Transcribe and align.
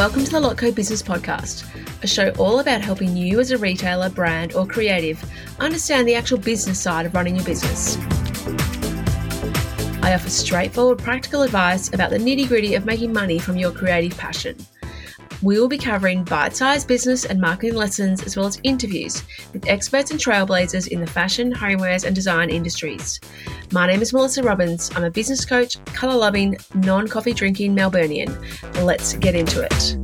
Welcome 0.00 0.24
to 0.24 0.30
the 0.30 0.40
Lotco 0.40 0.74
Business 0.74 1.02
Podcast, 1.02 1.66
a 2.02 2.06
show 2.06 2.30
all 2.38 2.60
about 2.60 2.80
helping 2.80 3.14
you 3.14 3.38
as 3.38 3.50
a 3.50 3.58
retailer, 3.58 4.08
brand, 4.08 4.54
or 4.54 4.66
creative 4.66 5.22
understand 5.60 6.08
the 6.08 6.14
actual 6.14 6.38
business 6.38 6.80
side 6.80 7.04
of 7.04 7.12
running 7.12 7.36
your 7.36 7.44
business. 7.44 7.98
I 10.02 10.14
offer 10.14 10.30
straightforward, 10.30 11.00
practical 11.00 11.42
advice 11.42 11.92
about 11.92 12.08
the 12.08 12.16
nitty 12.16 12.48
gritty 12.48 12.76
of 12.76 12.86
making 12.86 13.12
money 13.12 13.38
from 13.38 13.58
your 13.58 13.72
creative 13.72 14.16
passion. 14.16 14.56
We 15.42 15.58
will 15.58 15.68
be 15.68 15.78
covering 15.78 16.24
bite 16.24 16.54
sized 16.54 16.86
business 16.86 17.24
and 17.24 17.40
marketing 17.40 17.74
lessons 17.74 18.22
as 18.22 18.36
well 18.36 18.46
as 18.46 18.60
interviews 18.62 19.22
with 19.54 19.66
experts 19.66 20.10
and 20.10 20.20
trailblazers 20.20 20.88
in 20.88 21.00
the 21.00 21.06
fashion, 21.06 21.52
homewares, 21.52 22.04
and 22.04 22.14
design 22.14 22.50
industries. 22.50 23.20
My 23.72 23.86
name 23.86 24.02
is 24.02 24.12
Melissa 24.12 24.42
Robbins. 24.42 24.90
I'm 24.94 25.04
a 25.04 25.10
business 25.10 25.46
coach, 25.46 25.82
colour 25.86 26.16
loving, 26.16 26.58
non 26.74 27.08
coffee 27.08 27.32
drinking 27.32 27.74
Melburnian. 27.74 28.30
Let's 28.84 29.14
get 29.14 29.34
into 29.34 29.62
it. 29.62 29.99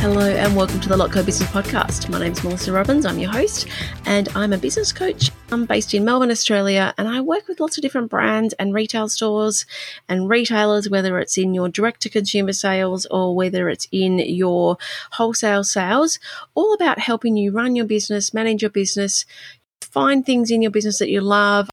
Hello 0.00 0.20
and 0.20 0.54
welcome 0.54 0.78
to 0.78 0.88
the 0.88 0.96
Lotco 0.96 1.26
Business 1.26 1.50
Podcast. 1.50 2.08
My 2.08 2.20
name 2.20 2.30
is 2.30 2.44
Melissa 2.44 2.70
Robbins. 2.70 3.04
I'm 3.04 3.18
your 3.18 3.32
host, 3.32 3.66
and 4.06 4.28
I'm 4.36 4.52
a 4.52 4.56
business 4.56 4.92
coach. 4.92 5.32
I'm 5.50 5.66
based 5.66 5.92
in 5.92 6.04
Melbourne, 6.04 6.30
Australia, 6.30 6.94
and 6.96 7.08
I 7.08 7.20
work 7.20 7.48
with 7.48 7.58
lots 7.58 7.76
of 7.76 7.82
different 7.82 8.08
brands 8.08 8.54
and 8.60 8.72
retail 8.72 9.08
stores 9.08 9.66
and 10.08 10.28
retailers, 10.28 10.88
whether 10.88 11.18
it's 11.18 11.36
in 11.36 11.52
your 11.52 11.68
direct 11.68 12.00
to 12.02 12.10
consumer 12.10 12.52
sales 12.52 13.06
or 13.06 13.34
whether 13.34 13.68
it's 13.68 13.88
in 13.90 14.20
your 14.20 14.78
wholesale 15.10 15.64
sales, 15.64 16.20
all 16.54 16.72
about 16.74 17.00
helping 17.00 17.36
you 17.36 17.50
run 17.50 17.74
your 17.74 17.84
business, 17.84 18.32
manage 18.32 18.62
your 18.62 18.70
business, 18.70 19.26
find 19.80 20.24
things 20.24 20.52
in 20.52 20.62
your 20.62 20.70
business 20.70 21.00
that 21.00 21.10
you 21.10 21.20
love, 21.20 21.68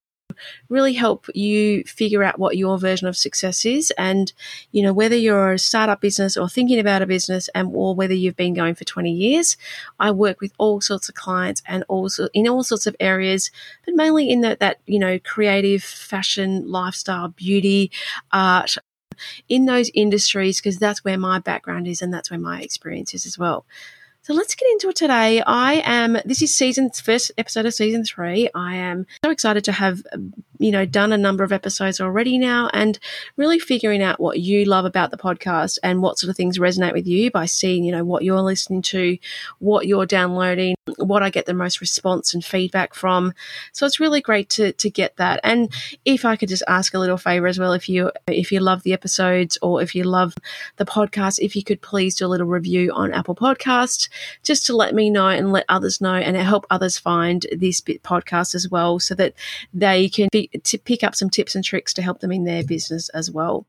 really 0.70 0.94
help 0.94 1.28
you 1.34 1.84
figure 1.84 2.24
out 2.24 2.40
what 2.40 2.58
your 2.58 2.78
version 2.78 3.08
of 3.08 3.18
success 3.18 3.66
is 3.66 3.92
and 3.98 4.34
you 4.72 4.82
know 4.82 4.94
whether 4.94 5.16
you're 5.16 5.54
a 5.54 5.60
startup 5.60 6.02
business 6.02 6.38
or 6.38 6.50
thinking 6.50 6.80
about 6.80 7.02
a 7.02 7.06
business 7.06 7.50
and 7.56 7.70
or 7.74 7.96
whether 7.96 8.14
you've 8.14 8.36
been 8.36 8.54
going 8.54 8.76
for 8.76 8.84
20 8.84 9.12
years 9.12 9.58
i 10.00 10.12
work 10.12 10.42
with 10.42 10.54
all 10.58 10.82
sorts 10.82 11.10
of 11.10 11.16
clients 11.16 11.62
and 11.68 11.84
also 11.88 12.28
in 12.34 12.48
all 12.48 12.64
sorts 12.64 12.88
of 12.88 12.96
areas 13.00 13.52
but 13.86 13.96
mainly 13.96 14.30
in 14.30 14.42
that 14.42 14.60
that 14.60 14.80
you 14.86 15.00
know 15.00 15.20
creative 15.20 15.84
fashion 15.84 16.70
lifestyle 16.70 17.30
beauty 17.30 17.92
art 18.32 18.78
in 19.48 19.66
those 19.66 19.90
industries 19.94 20.60
because 20.60 20.78
that's 20.78 21.04
where 21.04 21.18
my 21.18 21.40
background 21.40 21.88
is 21.88 22.02
and 22.02 22.14
that's 22.14 22.30
where 22.30 22.40
my 22.40 22.62
experience 22.62 23.14
is 23.14 23.26
as 23.26 23.38
well 23.38 23.66
so 24.26 24.34
let's 24.34 24.56
get 24.56 24.68
into 24.72 24.90
it 24.90 24.96
today. 24.96 25.44
I 25.46 25.84
am, 25.86 26.18
this 26.26 26.42
is 26.42 26.56
season, 26.56 26.90
first 26.90 27.32
episode 27.38 27.68
of 27.68 27.76
season 27.76 28.04
three. 28.04 28.50
I 28.56 28.74
am 28.74 29.06
so 29.24 29.30
excited 29.30 29.64
to 29.66 29.72
have, 29.72 30.02
you 30.60 30.72
know, 30.72 30.86
done 30.86 31.12
a 31.12 31.18
number 31.18 31.44
of 31.44 31.52
episodes 31.52 32.00
already 32.00 32.38
now 32.38 32.70
and 32.74 33.00
really 33.38 33.60
figuring 33.60 34.02
out 34.02 34.20
what 34.20 34.40
you 34.40 34.66
love 34.66 34.86
about 34.86 35.12
the 35.12 35.18
podcast 35.18 35.78
and 35.84 36.02
what 36.02 36.18
sort 36.18 36.30
of 36.30 36.38
things 36.38 36.60
resonate 36.60 36.94
with 36.94 37.08
you 37.08 37.32
by 37.32 37.46
seeing, 37.46 37.84
you 37.84 37.92
know, 37.92 38.04
what 38.04 38.24
you're 38.24 38.42
listening 38.42 38.82
to, 38.82 39.18
what 39.60 39.88
you're 39.88 40.06
downloading, 40.06 40.76
what 40.98 41.24
I 41.24 41.30
get 41.30 41.46
the 41.46 41.54
most 41.54 41.82
response 41.82 42.34
and 42.34 42.44
feedback 42.44 42.94
from. 42.94 43.34
So 43.72 43.86
it's 43.86 44.00
really 44.00 44.22
great 44.22 44.50
to, 44.52 44.72
to 44.74 44.90
get 44.90 45.18
that. 45.18 45.40
And 45.44 45.72
if 46.06 46.26
I 46.26 46.36
could 46.36 46.50
just 46.50 46.64
ask 46.68 46.94
a 46.94 47.00
little 47.00 47.18
favor 47.18 47.48
as 47.48 47.60
well, 47.60 47.74
if 47.74 47.90
you, 47.90 48.12
if 48.28 48.52
you 48.52 48.60
love 48.60 48.84
the 48.84 48.94
episodes 48.94 49.58
or 49.62 49.82
if 49.82 49.96
you 49.96 50.04
love 50.04 50.36
the 50.78 50.86
podcast, 50.86 51.40
if 51.40 51.56
you 51.56 51.64
could 51.64 51.82
please 51.82 52.16
do 52.16 52.26
a 52.26 52.28
little 52.28 52.48
review 52.48 52.92
on 52.94 53.14
Apple 53.14 53.36
Podcast 53.36 54.10
just 54.44 54.66
to 54.68 54.76
let 54.76 54.94
me 54.94 55.10
know 55.10 55.28
and 55.28 55.52
let 55.52 55.66
others 55.70 56.02
know 56.02 56.16
and 56.16 56.38
help 56.38 56.66
others 56.70 56.98
find 56.98 57.46
this 57.52 57.82
bit 57.82 58.04
podcast 58.04 58.56
as 58.56 58.70
well 58.70 59.00
so 59.00 59.16
that 59.16 59.34
they 59.74 60.10
can 60.10 60.30
to 60.64 60.78
pick 60.78 61.04
up 61.04 61.16
some 61.16 61.30
tips 61.30 61.56
and 61.56 61.64
tricks 61.64 61.94
to 61.94 62.02
help 62.02 62.20
them 62.20 62.32
in 62.32 62.44
their 62.44 62.64
business 62.64 63.10
as 63.10 63.32
well. 63.32 63.68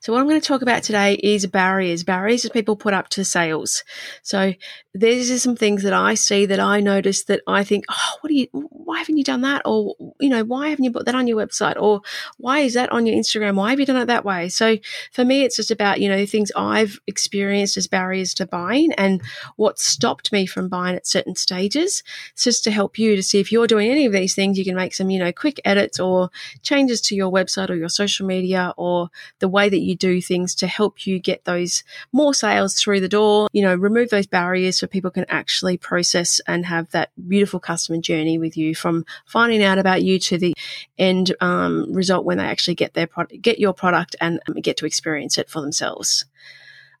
So 0.00 0.12
what 0.12 0.20
I'm 0.20 0.28
going 0.28 0.40
to 0.40 0.46
talk 0.46 0.62
about 0.62 0.82
today 0.82 1.14
is 1.14 1.46
barriers, 1.46 2.02
barriers 2.02 2.42
that 2.42 2.52
people 2.52 2.74
put 2.74 2.92
up 2.92 3.08
to 3.10 3.24
sales. 3.24 3.84
So 4.22 4.52
these 4.94 5.30
are 5.30 5.38
some 5.38 5.56
things 5.56 5.82
that 5.84 5.94
I 5.94 6.12
see 6.14 6.44
that 6.44 6.60
I 6.60 6.80
notice 6.80 7.24
that 7.24 7.40
I 7.46 7.64
think, 7.64 7.86
oh, 7.88 8.16
what 8.20 8.28
do 8.28 8.34
you, 8.34 8.48
why 8.52 8.98
haven't 8.98 9.16
you 9.16 9.24
done 9.24 9.40
that? 9.40 9.62
Or, 9.64 9.94
you 10.20 10.28
know, 10.28 10.44
why 10.44 10.68
haven't 10.68 10.84
you 10.84 10.92
put 10.92 11.06
that 11.06 11.14
on 11.14 11.26
your 11.26 11.38
website? 11.38 11.80
Or 11.80 12.02
why 12.36 12.60
is 12.60 12.74
that 12.74 12.92
on 12.92 13.06
your 13.06 13.16
Instagram? 13.16 13.56
Why 13.56 13.70
have 13.70 13.80
you 13.80 13.86
done 13.86 13.96
it 13.96 14.06
that 14.06 14.26
way? 14.26 14.50
So 14.50 14.76
for 15.12 15.24
me, 15.24 15.44
it's 15.44 15.56
just 15.56 15.70
about, 15.70 16.02
you 16.02 16.10
know, 16.10 16.26
things 16.26 16.52
I've 16.54 17.00
experienced 17.06 17.78
as 17.78 17.86
barriers 17.86 18.34
to 18.34 18.46
buying 18.46 18.92
and 18.92 19.22
what 19.56 19.78
stopped 19.78 20.30
me 20.30 20.44
from 20.44 20.68
buying 20.68 20.94
at 20.94 21.06
certain 21.06 21.36
stages. 21.36 22.02
It's 22.32 22.44
just 22.44 22.62
to 22.64 22.70
help 22.70 22.98
you 22.98 23.16
to 23.16 23.22
see 23.22 23.40
if 23.40 23.50
you're 23.50 23.66
doing 23.66 23.90
any 23.90 24.04
of 24.04 24.12
these 24.12 24.34
things, 24.34 24.58
you 24.58 24.64
can 24.64 24.76
make 24.76 24.92
some, 24.92 25.08
you 25.08 25.18
know, 25.18 25.32
quick 25.32 25.58
edits 25.64 25.98
or 26.00 26.28
changes 26.60 27.00
to 27.02 27.14
your 27.14 27.32
website 27.32 27.70
or 27.70 27.76
your 27.76 27.88
social 27.88 28.26
media 28.26 28.74
or 28.76 29.08
the 29.38 29.48
way 29.48 29.70
that 29.70 29.80
you 29.80 29.96
do 29.96 30.20
things 30.20 30.54
to 30.56 30.66
help 30.66 31.06
you 31.06 31.18
get 31.18 31.46
those 31.46 31.82
more 32.12 32.34
sales 32.34 32.78
through 32.78 33.00
the 33.00 33.08
door, 33.08 33.48
you 33.54 33.62
know, 33.62 33.74
remove 33.74 34.10
those 34.10 34.26
barriers 34.26 34.81
so 34.82 34.88
people 34.88 35.12
can 35.12 35.24
actually 35.28 35.78
process 35.78 36.40
and 36.48 36.66
have 36.66 36.90
that 36.90 37.12
beautiful 37.28 37.60
customer 37.60 38.00
journey 38.00 38.36
with 38.36 38.56
you 38.56 38.74
from 38.74 39.04
finding 39.24 39.62
out 39.62 39.78
about 39.78 40.02
you 40.02 40.18
to 40.18 40.36
the 40.36 40.52
end 40.98 41.32
um, 41.40 41.92
result 41.92 42.24
when 42.24 42.38
they 42.38 42.44
actually 42.44 42.74
get 42.74 42.94
their 42.94 43.06
product, 43.06 43.40
get 43.40 43.60
your 43.60 43.72
product 43.72 44.16
and 44.20 44.40
um, 44.48 44.56
get 44.56 44.76
to 44.76 44.84
experience 44.84 45.38
it 45.38 45.48
for 45.48 45.60
themselves. 45.60 46.24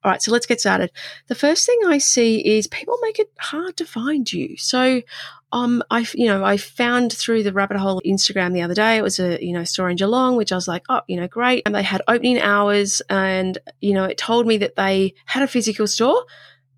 All 0.04 0.12
right, 0.12 0.22
so 0.22 0.30
let's 0.30 0.46
get 0.46 0.60
started. 0.60 0.92
The 1.26 1.34
first 1.34 1.66
thing 1.66 1.80
I 1.88 1.98
see 1.98 2.38
is 2.56 2.68
people 2.68 2.96
make 3.02 3.18
it 3.18 3.32
hard 3.40 3.76
to 3.78 3.84
find 3.84 4.32
you. 4.32 4.56
So 4.58 5.02
um, 5.50 5.82
I, 5.90 6.06
you 6.14 6.26
know, 6.26 6.44
I 6.44 6.56
found 6.56 7.12
through 7.12 7.42
the 7.42 7.52
rabbit 7.52 7.78
hole 7.78 8.00
Instagram 8.06 8.52
the 8.52 8.62
other 8.62 8.74
day. 8.74 8.96
It 8.96 9.02
was 9.02 9.18
a, 9.18 9.44
you 9.44 9.52
know, 9.52 9.64
store 9.64 9.90
in 9.90 9.96
Geelong, 9.96 10.36
which 10.36 10.52
I 10.52 10.54
was 10.54 10.68
like, 10.68 10.84
oh, 10.88 11.00
you 11.08 11.20
know, 11.20 11.26
great. 11.26 11.64
And 11.66 11.74
they 11.74 11.82
had 11.82 12.00
opening 12.06 12.40
hours, 12.40 13.02
and 13.10 13.58
you 13.80 13.92
know, 13.92 14.04
it 14.04 14.18
told 14.18 14.46
me 14.46 14.56
that 14.58 14.76
they 14.76 15.14
had 15.24 15.42
a 15.42 15.48
physical 15.48 15.88
store, 15.88 16.24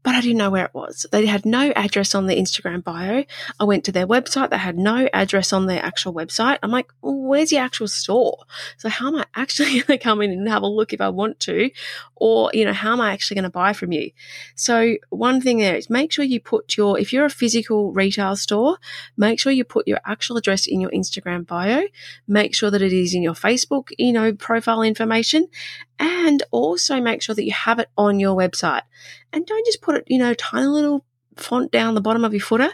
but 0.04 0.14
I 0.14 0.20
didn't 0.20 0.36
know 0.36 0.50
where 0.50 0.66
it 0.66 0.74
was. 0.74 1.06
They 1.10 1.24
had 1.24 1.46
no 1.46 1.72
address 1.74 2.14
on 2.14 2.26
their 2.26 2.36
Instagram 2.36 2.84
bio. 2.84 3.24
I 3.58 3.64
went 3.64 3.84
to 3.84 3.92
their 3.92 4.06
website. 4.06 4.50
They 4.50 4.58
had 4.58 4.78
no 4.78 5.08
address 5.14 5.50
on 5.50 5.64
their 5.64 5.82
actual 5.82 6.12
website. 6.12 6.58
I'm 6.62 6.70
like, 6.70 6.92
well, 7.00 7.16
where's 7.16 7.48
the 7.48 7.56
actual 7.56 7.88
store? 7.88 8.44
So 8.76 8.90
how 8.90 9.08
am 9.08 9.16
I 9.16 9.24
actually 9.34 9.80
going 9.80 9.98
to 9.98 9.98
come 9.98 10.20
in 10.20 10.30
and 10.30 10.46
have 10.46 10.62
a 10.62 10.66
look 10.66 10.92
if 10.92 11.00
I 11.00 11.08
want 11.08 11.40
to? 11.40 11.70
Or, 12.16 12.50
you 12.52 12.66
know, 12.66 12.74
how 12.74 12.92
am 12.92 13.00
I 13.00 13.12
actually 13.12 13.36
going 13.36 13.44
to 13.44 13.50
buy 13.50 13.72
from 13.72 13.92
you? 13.92 14.10
So 14.54 14.96
one 15.08 15.40
thing 15.40 15.58
there 15.58 15.74
is 15.74 15.88
make 15.88 16.12
sure 16.12 16.24
you 16.24 16.38
put 16.38 16.76
your, 16.76 16.98
if 16.98 17.10
you're 17.10 17.24
a 17.24 17.30
physical 17.30 17.90
retail 17.92 18.36
store, 18.36 18.76
make 19.16 19.40
sure 19.40 19.52
you 19.52 19.64
put 19.64 19.88
your 19.88 20.00
actual 20.04 20.36
address 20.36 20.66
in 20.66 20.82
your 20.82 20.90
Instagram 20.90 21.46
bio. 21.46 21.82
Make 22.28 22.54
sure 22.54 22.70
that 22.70 22.82
it 22.82 22.92
is 22.92 23.14
in 23.14 23.22
your 23.22 23.32
Facebook, 23.32 23.90
you 23.98 24.12
know, 24.12 24.34
profile 24.34 24.82
information 24.82 25.48
and 25.98 26.42
also 26.50 27.00
make 27.00 27.22
sure 27.22 27.34
that 27.34 27.44
you 27.44 27.52
have 27.52 27.78
it 27.78 27.88
on 27.96 28.18
your 28.18 28.36
website. 28.36 28.82
And 29.34 29.44
don't 29.44 29.66
just 29.66 29.82
put 29.82 29.96
it, 29.96 30.04
you 30.06 30.18
know, 30.18 30.32
tiny 30.34 30.66
little 30.66 31.04
font 31.36 31.72
down 31.72 31.94
the 31.94 32.00
bottom 32.00 32.24
of 32.24 32.32
your 32.32 32.40
footer. 32.40 32.70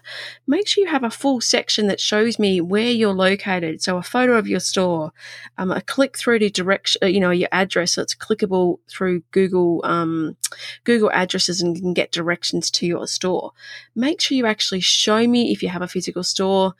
Make 0.46 0.68
sure 0.68 0.84
you 0.84 0.90
have 0.90 1.02
a 1.02 1.10
full 1.10 1.40
section 1.40 1.86
that 1.86 1.98
shows 1.98 2.38
me 2.38 2.60
where 2.60 2.90
you're 2.90 3.14
located. 3.14 3.82
So 3.82 3.96
a 3.96 4.02
photo 4.02 4.36
of 4.36 4.46
your 4.46 4.60
store, 4.60 5.12
um, 5.56 5.70
a 5.70 5.80
click 5.80 6.18
through 6.18 6.40
to 6.40 6.50
direction, 6.50 7.00
uh, 7.02 7.06
you 7.06 7.20
know, 7.20 7.30
your 7.30 7.48
address. 7.52 7.92
So 7.92 8.02
it's 8.02 8.14
clickable 8.14 8.78
through 8.86 9.22
Google, 9.30 9.80
um, 9.84 10.36
Google 10.84 11.10
addresses 11.12 11.62
and 11.62 11.74
you 11.74 11.82
can 11.82 11.94
get 11.94 12.12
directions 12.12 12.70
to 12.72 12.86
your 12.86 13.06
store. 13.06 13.52
Make 13.94 14.20
sure 14.20 14.36
you 14.36 14.44
actually 14.44 14.80
show 14.80 15.26
me 15.26 15.52
if 15.52 15.62
you 15.62 15.70
have 15.70 15.82
a 15.82 15.88
physical 15.88 16.22
store 16.22 16.74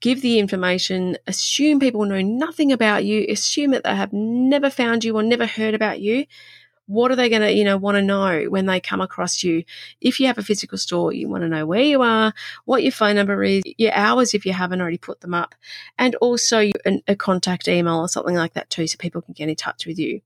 give 0.00 0.20
the 0.20 0.38
information, 0.38 1.16
assume 1.26 1.80
people 1.80 2.04
know 2.04 2.20
nothing 2.20 2.70
about 2.70 3.04
you, 3.04 3.26
assume 3.30 3.70
that 3.70 3.84
they 3.84 3.94
have 3.94 4.12
never 4.12 4.68
found 4.68 5.04
you 5.04 5.16
or 5.16 5.22
never 5.22 5.46
heard 5.46 5.74
about 5.74 6.00
you. 6.00 6.26
What 6.86 7.10
are 7.10 7.16
they 7.16 7.28
going 7.28 7.42
to, 7.42 7.52
you 7.52 7.64
know, 7.64 7.76
want 7.76 7.96
to 7.96 8.02
know 8.02 8.44
when 8.48 8.66
they 8.66 8.80
come 8.80 9.00
across 9.00 9.42
you? 9.42 9.64
If 10.00 10.20
you 10.20 10.26
have 10.28 10.38
a 10.38 10.42
physical 10.42 10.78
store, 10.78 11.12
you 11.12 11.28
want 11.28 11.42
to 11.42 11.48
know 11.48 11.66
where 11.66 11.82
you 11.82 12.02
are, 12.02 12.32
what 12.64 12.82
your 12.82 12.92
phone 12.92 13.16
number 13.16 13.42
is, 13.42 13.62
your 13.76 13.92
hours 13.92 14.34
if 14.34 14.46
you 14.46 14.52
haven't 14.52 14.80
already 14.80 14.98
put 14.98 15.20
them 15.20 15.34
up, 15.34 15.54
and 15.98 16.14
also 16.16 16.70
a 17.06 17.16
contact 17.16 17.68
email 17.68 17.96
or 17.96 18.08
something 18.08 18.36
like 18.36 18.54
that 18.54 18.70
too, 18.70 18.86
so 18.86 18.96
people 18.98 19.22
can 19.22 19.34
get 19.34 19.48
in 19.48 19.56
touch 19.56 19.86
with 19.86 19.98
you. 19.98 20.20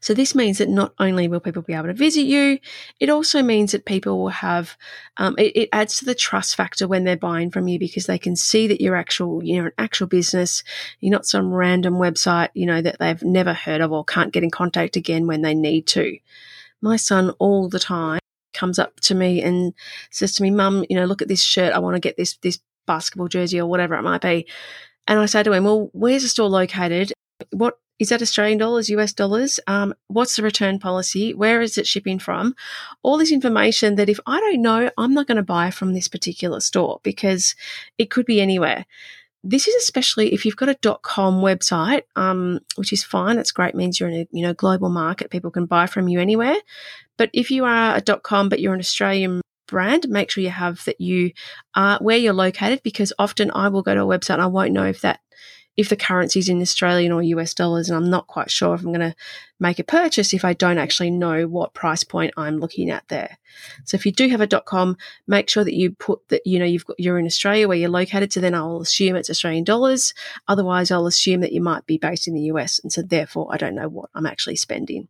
So 0.00 0.14
this 0.14 0.34
means 0.34 0.58
that 0.58 0.68
not 0.68 0.94
only 0.98 1.26
will 1.26 1.40
people 1.40 1.62
be 1.62 1.72
able 1.72 1.88
to 1.88 1.92
visit 1.92 2.22
you, 2.22 2.58
it 3.00 3.10
also 3.10 3.42
means 3.42 3.72
that 3.72 3.84
people 3.84 4.18
will 4.18 4.28
have, 4.28 4.76
um, 5.16 5.34
it, 5.38 5.56
it, 5.56 5.68
adds 5.72 5.96
to 5.98 6.04
the 6.04 6.14
trust 6.14 6.54
factor 6.54 6.86
when 6.86 7.04
they're 7.04 7.16
buying 7.16 7.50
from 7.50 7.66
you 7.66 7.78
because 7.78 8.06
they 8.06 8.18
can 8.18 8.36
see 8.36 8.68
that 8.68 8.80
you're 8.80 8.94
actual, 8.94 9.42
you're 9.42 9.66
an 9.66 9.72
actual 9.76 10.06
business. 10.06 10.62
You're 11.00 11.12
not 11.12 11.26
some 11.26 11.52
random 11.52 11.94
website, 11.94 12.50
you 12.54 12.64
know, 12.64 12.80
that 12.80 12.98
they've 13.00 13.22
never 13.22 13.52
heard 13.52 13.80
of 13.80 13.90
or 13.90 14.04
can't 14.04 14.32
get 14.32 14.44
in 14.44 14.50
contact 14.50 14.96
again 14.96 15.26
when 15.26 15.42
they 15.42 15.54
need 15.54 15.86
to. 15.88 16.16
My 16.80 16.96
son 16.96 17.30
all 17.38 17.68
the 17.68 17.80
time 17.80 18.20
comes 18.54 18.78
up 18.78 19.00
to 19.00 19.14
me 19.14 19.42
and 19.42 19.74
says 20.10 20.34
to 20.36 20.42
me, 20.42 20.50
mum, 20.50 20.84
you 20.88 20.96
know, 20.96 21.06
look 21.06 21.22
at 21.22 21.28
this 21.28 21.42
shirt. 21.42 21.72
I 21.72 21.80
want 21.80 21.96
to 21.96 22.00
get 22.00 22.16
this, 22.16 22.36
this 22.36 22.60
basketball 22.86 23.28
jersey 23.28 23.60
or 23.60 23.66
whatever 23.66 23.96
it 23.96 24.02
might 24.02 24.22
be. 24.22 24.46
And 25.08 25.18
I 25.18 25.26
say 25.26 25.42
to 25.42 25.52
him, 25.52 25.64
well, 25.64 25.90
where's 25.92 26.22
the 26.22 26.28
store 26.28 26.48
located? 26.48 27.12
What 27.50 27.78
is 27.98 28.10
that 28.10 28.22
Australian 28.22 28.58
dollars, 28.58 28.90
US 28.90 29.12
dollars? 29.12 29.58
Um, 29.66 29.94
what's 30.08 30.36
the 30.36 30.42
return 30.42 30.78
policy? 30.78 31.32
Where 31.32 31.62
is 31.62 31.78
it 31.78 31.86
shipping 31.86 32.18
from? 32.18 32.54
All 33.02 33.16
this 33.16 33.32
information 33.32 33.94
that 33.96 34.08
if 34.08 34.20
I 34.26 34.38
don't 34.40 34.62
know, 34.62 34.90
I'm 34.98 35.14
not 35.14 35.26
going 35.26 35.36
to 35.36 35.42
buy 35.42 35.70
from 35.70 35.94
this 35.94 36.08
particular 36.08 36.60
store 36.60 37.00
because 37.02 37.54
it 37.98 38.10
could 38.10 38.26
be 38.26 38.40
anywhere. 38.40 38.84
this 39.48 39.68
is 39.68 39.74
especially 39.76 40.34
if 40.34 40.44
you've 40.44 40.56
got 40.56 40.68
a 40.68 40.98
.com 41.02 41.40
website, 41.40 42.02
um, 42.16 42.58
which 42.74 42.92
is 42.92 43.04
fine. 43.04 43.38
It's 43.38 43.52
great. 43.52 43.74
It 43.74 43.76
means 43.76 43.98
you're 44.00 44.08
in 44.08 44.22
a 44.22 44.26
you 44.32 44.42
know 44.42 44.54
global 44.54 44.88
market. 44.88 45.30
People 45.30 45.50
can 45.50 45.66
buy 45.66 45.86
from 45.86 46.08
you 46.08 46.20
anywhere. 46.20 46.56
But 47.16 47.30
if 47.32 47.50
you 47.50 47.64
are 47.64 47.96
a 47.96 48.00
dot 48.00 48.22
.com, 48.22 48.48
but 48.48 48.60
you're 48.60 48.74
an 48.74 48.80
Australian 48.80 49.40
brand, 49.68 50.08
make 50.08 50.30
sure 50.30 50.42
you 50.42 50.50
have 50.50 50.84
that 50.84 51.00
you 51.00 51.32
are 51.74 51.98
where 52.00 52.16
you're 52.16 52.32
located 52.32 52.82
because 52.82 53.12
often 53.18 53.50
I 53.52 53.68
will 53.68 53.82
go 53.82 53.94
to 53.94 54.02
a 54.02 54.06
website 54.06 54.34
and 54.34 54.42
I 54.42 54.46
won't 54.46 54.72
know 54.72 54.84
if 54.84 55.00
that 55.02 55.20
if 55.76 55.88
the 55.88 55.96
currency 55.96 56.38
is 56.38 56.48
in 56.48 56.60
Australian 56.60 57.12
or 57.12 57.22
US 57.22 57.54
dollars, 57.54 57.88
and 57.88 57.96
I'm 57.96 58.10
not 58.10 58.26
quite 58.26 58.50
sure 58.50 58.74
if 58.74 58.80
I'm 58.80 58.92
going 58.92 59.00
to 59.00 59.14
make 59.60 59.78
a 59.78 59.84
purchase 59.84 60.32
if 60.34 60.44
I 60.44 60.52
don't 60.52 60.78
actually 60.78 61.10
know 61.10 61.46
what 61.46 61.74
price 61.74 62.04
point 62.04 62.34
I'm 62.36 62.58
looking 62.58 62.90
at 62.90 63.06
there. 63.08 63.38
So 63.84 63.96
if 63.96 64.06
you 64.06 64.12
do 64.12 64.28
have 64.28 64.40
a 64.40 64.46
dot 64.46 64.64
.com, 64.64 64.96
make 65.26 65.48
sure 65.48 65.64
that 65.64 65.74
you 65.74 65.92
put 65.92 66.28
that 66.28 66.46
you 66.46 66.58
know 66.58 66.64
you've 66.64 66.86
got 66.86 66.98
you're 66.98 67.18
in 67.18 67.26
Australia 67.26 67.68
where 67.68 67.76
you're 67.76 67.88
located. 67.88 68.32
So 68.32 68.40
then 68.40 68.54
I'll 68.54 68.80
assume 68.80 69.16
it's 69.16 69.30
Australian 69.30 69.64
dollars. 69.64 70.14
Otherwise, 70.48 70.90
I'll 70.90 71.06
assume 71.06 71.40
that 71.40 71.52
you 71.52 71.60
might 71.60 71.86
be 71.86 71.98
based 71.98 72.28
in 72.28 72.34
the 72.34 72.42
US, 72.52 72.78
and 72.78 72.92
so 72.92 73.02
therefore 73.02 73.48
I 73.50 73.56
don't 73.56 73.74
know 73.74 73.88
what 73.88 74.10
I'm 74.14 74.26
actually 74.26 74.56
spending. 74.56 75.08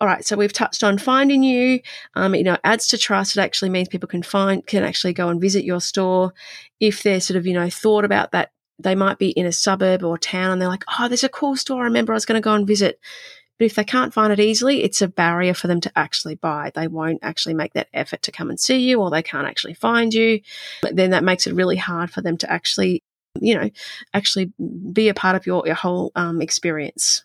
All 0.00 0.08
right, 0.08 0.24
so 0.24 0.36
we've 0.36 0.52
touched 0.52 0.82
on 0.82 0.98
finding 0.98 1.44
you. 1.44 1.80
Um, 2.14 2.34
you 2.34 2.42
know, 2.42 2.56
adds 2.64 2.88
to 2.88 2.98
trust. 2.98 3.36
It 3.36 3.40
actually 3.40 3.68
means 3.68 3.88
people 3.88 4.08
can 4.08 4.22
find, 4.22 4.66
can 4.66 4.82
actually 4.82 5.12
go 5.12 5.28
and 5.28 5.40
visit 5.40 5.64
your 5.64 5.80
store 5.80 6.32
if 6.80 7.04
they're 7.04 7.20
sort 7.20 7.36
of, 7.36 7.46
you 7.46 7.54
know, 7.54 7.70
thought 7.70 8.04
about 8.04 8.32
that. 8.32 8.50
They 8.78 8.94
might 8.94 9.18
be 9.18 9.30
in 9.30 9.46
a 9.46 9.52
suburb 9.52 10.02
or 10.02 10.18
town 10.18 10.50
and 10.50 10.60
they're 10.60 10.68
like, 10.68 10.84
oh, 10.98 11.08
there's 11.08 11.24
a 11.24 11.28
cool 11.28 11.56
store. 11.56 11.82
I 11.82 11.84
remember 11.84 12.12
I 12.12 12.16
was 12.16 12.26
going 12.26 12.40
to 12.40 12.44
go 12.44 12.54
and 12.54 12.66
visit. 12.66 12.98
But 13.58 13.66
if 13.66 13.74
they 13.74 13.84
can't 13.84 14.14
find 14.14 14.32
it 14.32 14.40
easily, 14.40 14.82
it's 14.82 15.02
a 15.02 15.08
barrier 15.08 15.54
for 15.54 15.68
them 15.68 15.80
to 15.82 15.92
actually 15.96 16.34
buy. 16.34 16.72
They 16.74 16.88
won't 16.88 17.20
actually 17.22 17.54
make 17.54 17.74
that 17.74 17.88
effort 17.92 18.22
to 18.22 18.32
come 18.32 18.50
and 18.50 18.58
see 18.58 18.78
you, 18.78 19.00
or 19.00 19.10
they 19.10 19.22
can't 19.22 19.46
actually 19.46 19.74
find 19.74 20.12
you. 20.12 20.40
But 20.80 20.96
Then 20.96 21.10
that 21.10 21.22
makes 21.22 21.46
it 21.46 21.54
really 21.54 21.76
hard 21.76 22.10
for 22.10 22.22
them 22.22 22.36
to 22.38 22.50
actually, 22.50 23.04
you 23.40 23.54
know, 23.54 23.70
actually 24.14 24.52
be 24.92 25.08
a 25.08 25.14
part 25.14 25.36
of 25.36 25.46
your, 25.46 25.62
your 25.66 25.76
whole 25.76 26.10
um, 26.16 26.40
experience. 26.40 27.24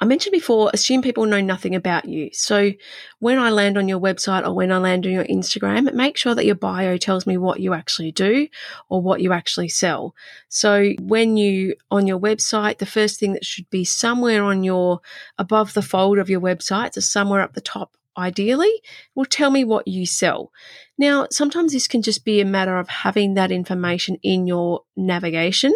I 0.00 0.04
mentioned 0.04 0.32
before, 0.32 0.70
assume 0.72 1.02
people 1.02 1.26
know 1.26 1.40
nothing 1.40 1.74
about 1.74 2.04
you. 2.04 2.30
So 2.32 2.72
when 3.18 3.38
I 3.38 3.50
land 3.50 3.76
on 3.76 3.88
your 3.88 3.98
website 3.98 4.46
or 4.46 4.52
when 4.52 4.70
I 4.70 4.78
land 4.78 5.06
on 5.06 5.12
your 5.12 5.24
Instagram, 5.24 5.92
make 5.92 6.16
sure 6.16 6.34
that 6.34 6.46
your 6.46 6.54
bio 6.54 6.96
tells 6.96 7.26
me 7.26 7.36
what 7.36 7.60
you 7.60 7.74
actually 7.74 8.12
do 8.12 8.48
or 8.88 9.02
what 9.02 9.20
you 9.20 9.32
actually 9.32 9.68
sell. 9.68 10.14
So 10.48 10.92
when 11.00 11.36
you 11.36 11.74
on 11.90 12.06
your 12.06 12.20
website, 12.20 12.78
the 12.78 12.86
first 12.86 13.18
thing 13.18 13.32
that 13.32 13.44
should 13.44 13.68
be 13.70 13.84
somewhere 13.84 14.44
on 14.44 14.62
your 14.62 15.00
above 15.38 15.74
the 15.74 15.82
fold 15.82 16.18
of 16.18 16.30
your 16.30 16.40
website, 16.40 16.94
so 16.94 17.00
somewhere 17.00 17.40
up 17.40 17.54
the 17.54 17.60
top 17.60 17.96
ideally, 18.18 18.82
will 19.14 19.24
tell 19.24 19.50
me 19.50 19.64
what 19.64 19.86
you 19.86 20.04
sell. 20.04 20.50
Now, 20.98 21.28
sometimes 21.30 21.72
this 21.72 21.86
can 21.86 22.02
just 22.02 22.24
be 22.24 22.40
a 22.40 22.44
matter 22.44 22.76
of 22.76 22.88
having 22.88 23.34
that 23.34 23.52
information 23.52 24.18
in 24.22 24.46
your 24.46 24.82
navigation. 24.96 25.72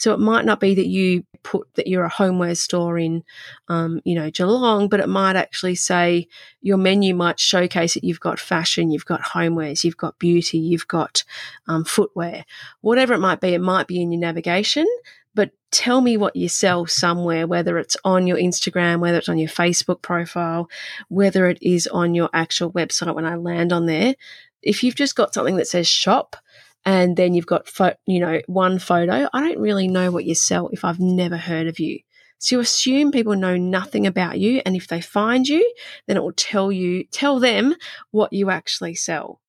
So 0.00 0.14
it 0.14 0.18
might 0.18 0.46
not 0.46 0.60
be 0.60 0.74
that 0.74 0.86
you 0.86 1.24
put 1.42 1.68
that 1.74 1.86
you're 1.86 2.04
a 2.04 2.08
homeware 2.08 2.54
store 2.54 2.98
in, 2.98 3.22
um, 3.68 4.00
you 4.04 4.14
know, 4.14 4.30
Geelong, 4.30 4.88
but 4.88 5.00
it 5.00 5.10
might 5.10 5.36
actually 5.36 5.74
say 5.74 6.26
your 6.62 6.78
menu 6.78 7.14
might 7.14 7.38
showcase 7.38 7.92
that 7.94 8.04
you've 8.04 8.18
got 8.18 8.38
fashion, 8.38 8.90
you've 8.90 9.04
got 9.04 9.20
homewares, 9.20 9.84
you've 9.84 9.98
got 9.98 10.18
beauty, 10.18 10.56
you've 10.56 10.88
got 10.88 11.22
um, 11.68 11.84
footwear, 11.84 12.46
whatever 12.80 13.12
it 13.12 13.18
might 13.18 13.42
be. 13.42 13.48
It 13.48 13.60
might 13.60 13.88
be 13.88 14.00
in 14.00 14.10
your 14.10 14.22
navigation, 14.22 14.86
but 15.34 15.50
tell 15.70 16.00
me 16.00 16.16
what 16.16 16.34
you 16.34 16.48
sell 16.48 16.86
somewhere, 16.86 17.46
whether 17.46 17.76
it's 17.76 17.98
on 18.02 18.26
your 18.26 18.38
Instagram, 18.38 19.00
whether 19.00 19.18
it's 19.18 19.28
on 19.28 19.38
your 19.38 19.50
Facebook 19.50 20.00
profile, 20.00 20.70
whether 21.08 21.46
it 21.46 21.58
is 21.60 21.86
on 21.86 22.14
your 22.14 22.30
actual 22.32 22.72
website 22.72 23.14
when 23.14 23.26
I 23.26 23.36
land 23.36 23.70
on 23.70 23.84
there. 23.84 24.14
If 24.62 24.82
you've 24.82 24.94
just 24.94 25.14
got 25.14 25.34
something 25.34 25.56
that 25.56 25.68
says 25.68 25.88
shop 25.88 26.36
and 26.84 27.16
then 27.16 27.34
you've 27.34 27.46
got, 27.46 27.68
fo- 27.68 27.96
you 28.06 28.20
know, 28.20 28.40
one 28.46 28.78
photo, 28.78 29.28
I 29.32 29.40
don't 29.40 29.58
really 29.58 29.88
know 29.88 30.10
what 30.10 30.24
you 30.24 30.34
sell 30.34 30.68
if 30.68 30.84
I've 30.84 31.00
never 31.00 31.36
heard 31.36 31.66
of 31.66 31.78
you. 31.78 32.00
So 32.38 32.56
you 32.56 32.60
assume 32.60 33.12
people 33.12 33.36
know 33.36 33.56
nothing 33.56 34.06
about 34.06 34.38
you. 34.38 34.62
And 34.64 34.74
if 34.74 34.88
they 34.88 35.02
find 35.02 35.46
you, 35.46 35.74
then 36.06 36.16
it 36.16 36.22
will 36.22 36.32
tell 36.32 36.72
you, 36.72 37.04
tell 37.04 37.38
them 37.38 37.74
what 38.12 38.32
you 38.32 38.48
actually 38.48 38.94
sell. 38.94 39.40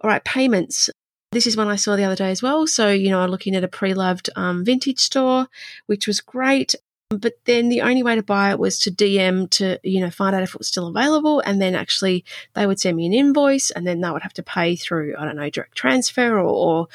All 0.00 0.08
right, 0.08 0.24
payments. 0.24 0.88
This 1.32 1.48
is 1.48 1.56
one 1.56 1.68
I 1.68 1.76
saw 1.76 1.96
the 1.96 2.04
other 2.04 2.14
day 2.14 2.30
as 2.30 2.42
well. 2.42 2.68
So, 2.68 2.90
you 2.90 3.10
know, 3.10 3.20
I'm 3.20 3.30
looking 3.30 3.56
at 3.56 3.64
a 3.64 3.68
pre 3.68 3.92
loved 3.92 4.30
um, 4.36 4.64
vintage 4.64 5.00
store, 5.00 5.48
which 5.86 6.06
was 6.06 6.20
great. 6.20 6.76
But 7.10 7.36
then 7.46 7.70
the 7.70 7.80
only 7.80 8.02
way 8.02 8.16
to 8.16 8.22
buy 8.22 8.50
it 8.50 8.58
was 8.58 8.78
to 8.80 8.90
DM 8.90 9.48
to, 9.52 9.80
you 9.82 10.00
know, 10.00 10.10
find 10.10 10.36
out 10.36 10.42
if 10.42 10.50
it 10.50 10.58
was 10.58 10.68
still 10.68 10.88
available. 10.88 11.40
And 11.40 11.60
then 11.60 11.74
actually 11.74 12.22
they 12.52 12.66
would 12.66 12.78
send 12.78 12.98
me 12.98 13.06
an 13.06 13.14
invoice 13.14 13.70
and 13.70 13.86
then 13.86 14.02
they 14.02 14.10
would 14.10 14.20
have 14.20 14.34
to 14.34 14.42
pay 14.42 14.76
through, 14.76 15.14
I 15.18 15.24
don't 15.24 15.36
know, 15.36 15.48
direct 15.48 15.74
transfer 15.74 16.38
or, 16.38 16.44
or 16.44 16.88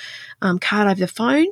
um, 0.44 0.60
card 0.60 0.88
over 0.88 1.00
the 1.00 1.08
phone. 1.08 1.48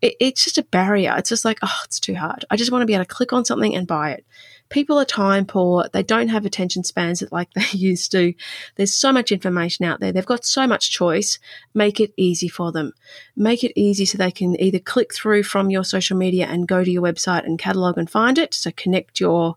It, 0.00 0.16
it's 0.18 0.44
just 0.44 0.56
a 0.56 0.62
barrier. 0.62 1.14
It's 1.18 1.28
just 1.28 1.44
like, 1.44 1.58
oh, 1.60 1.80
it's 1.84 2.00
too 2.00 2.14
hard. 2.14 2.46
I 2.48 2.56
just 2.56 2.72
want 2.72 2.80
to 2.80 2.86
be 2.86 2.94
able 2.94 3.04
to 3.04 3.14
click 3.14 3.34
on 3.34 3.44
something 3.44 3.74
and 3.74 3.86
buy 3.86 4.12
it 4.12 4.24
people 4.68 4.98
are 4.98 5.04
time 5.04 5.46
poor. 5.46 5.86
They 5.92 6.02
don't 6.02 6.28
have 6.28 6.44
attention 6.44 6.84
spans 6.84 7.22
like 7.30 7.50
they 7.54 7.66
used 7.72 8.12
to. 8.12 8.34
There's 8.76 8.96
so 8.96 9.12
much 9.12 9.32
information 9.32 9.84
out 9.84 10.00
there. 10.00 10.12
They've 10.12 10.24
got 10.24 10.44
so 10.44 10.66
much 10.66 10.90
choice. 10.90 11.38
Make 11.74 12.00
it 12.00 12.12
easy 12.16 12.48
for 12.48 12.72
them. 12.72 12.92
Make 13.36 13.64
it 13.64 13.72
easy 13.78 14.04
so 14.04 14.18
they 14.18 14.30
can 14.30 14.60
either 14.60 14.78
click 14.78 15.14
through 15.14 15.44
from 15.44 15.70
your 15.70 15.84
social 15.84 16.16
media 16.16 16.46
and 16.46 16.68
go 16.68 16.84
to 16.84 16.90
your 16.90 17.02
website 17.02 17.44
and 17.44 17.58
catalog 17.58 17.98
and 17.98 18.10
find 18.10 18.38
it. 18.38 18.54
So 18.54 18.70
connect 18.72 19.20
your 19.20 19.56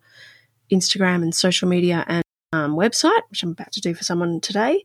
Instagram 0.71 1.23
and 1.23 1.33
social 1.33 1.67
media 1.67 2.05
and 2.07 2.23
um, 2.51 2.75
website, 2.75 3.21
which 3.29 3.43
I'm 3.43 3.51
about 3.51 3.71
to 3.73 3.81
do 3.81 3.93
for 3.93 4.03
someone 4.03 4.39
today, 4.39 4.83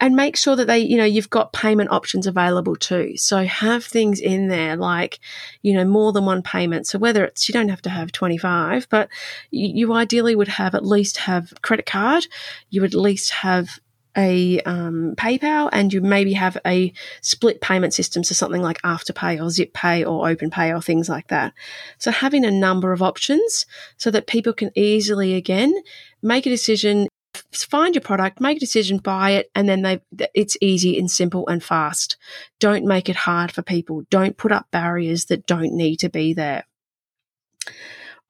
and 0.00 0.14
make 0.14 0.36
sure 0.36 0.56
that 0.56 0.66
they, 0.66 0.80
you 0.80 0.96
know, 0.96 1.04
you've 1.04 1.30
got 1.30 1.52
payment 1.52 1.90
options 1.90 2.26
available 2.26 2.76
too. 2.76 3.16
So 3.16 3.44
have 3.44 3.84
things 3.84 4.20
in 4.20 4.48
there 4.48 4.76
like, 4.76 5.18
you 5.62 5.72
know, 5.72 5.84
more 5.84 6.12
than 6.12 6.26
one 6.26 6.42
payment. 6.42 6.86
So 6.86 6.98
whether 6.98 7.24
it's, 7.24 7.48
you 7.48 7.52
don't 7.52 7.68
have 7.68 7.82
to 7.82 7.90
have 7.90 8.12
25, 8.12 8.88
but 8.90 9.08
you, 9.50 9.68
you 9.68 9.92
ideally 9.94 10.36
would 10.36 10.48
have 10.48 10.74
at 10.74 10.84
least 10.84 11.18
have 11.18 11.54
credit 11.62 11.86
card. 11.86 12.26
You 12.68 12.82
would 12.82 12.94
at 12.94 13.00
least 13.00 13.30
have 13.30 13.80
a 14.16 14.60
um, 14.62 15.14
PayPal 15.16 15.68
and 15.72 15.92
you 15.92 16.00
maybe 16.00 16.32
have 16.32 16.58
a 16.66 16.92
split 17.20 17.60
payment 17.60 17.94
system, 17.94 18.24
so 18.24 18.34
something 18.34 18.62
like 18.62 18.82
Afterpay 18.82 19.40
or 19.40 19.50
Zip 19.50 19.72
Pay 19.72 20.04
or 20.04 20.26
OpenPay 20.26 20.76
or 20.76 20.82
things 20.82 21.08
like 21.08 21.28
that. 21.28 21.54
So 21.98 22.10
having 22.10 22.44
a 22.44 22.50
number 22.50 22.92
of 22.92 23.02
options 23.02 23.66
so 23.96 24.10
that 24.10 24.26
people 24.26 24.52
can 24.52 24.70
easily 24.74 25.34
again 25.34 25.72
make 26.22 26.46
a 26.46 26.50
decision, 26.50 27.08
find 27.52 27.94
your 27.94 28.02
product, 28.02 28.40
make 28.40 28.56
a 28.56 28.60
decision, 28.60 28.98
buy 28.98 29.30
it, 29.32 29.50
and 29.54 29.68
then 29.68 29.82
they 29.82 30.00
it's 30.34 30.56
easy 30.60 30.98
and 30.98 31.10
simple 31.10 31.46
and 31.48 31.62
fast. 31.62 32.16
Don't 32.58 32.84
make 32.84 33.08
it 33.08 33.16
hard 33.16 33.52
for 33.52 33.62
people. 33.62 34.02
Don't 34.10 34.36
put 34.36 34.52
up 34.52 34.66
barriers 34.70 35.26
that 35.26 35.46
don't 35.46 35.72
need 35.72 35.96
to 35.96 36.08
be 36.08 36.32
there. 36.34 36.64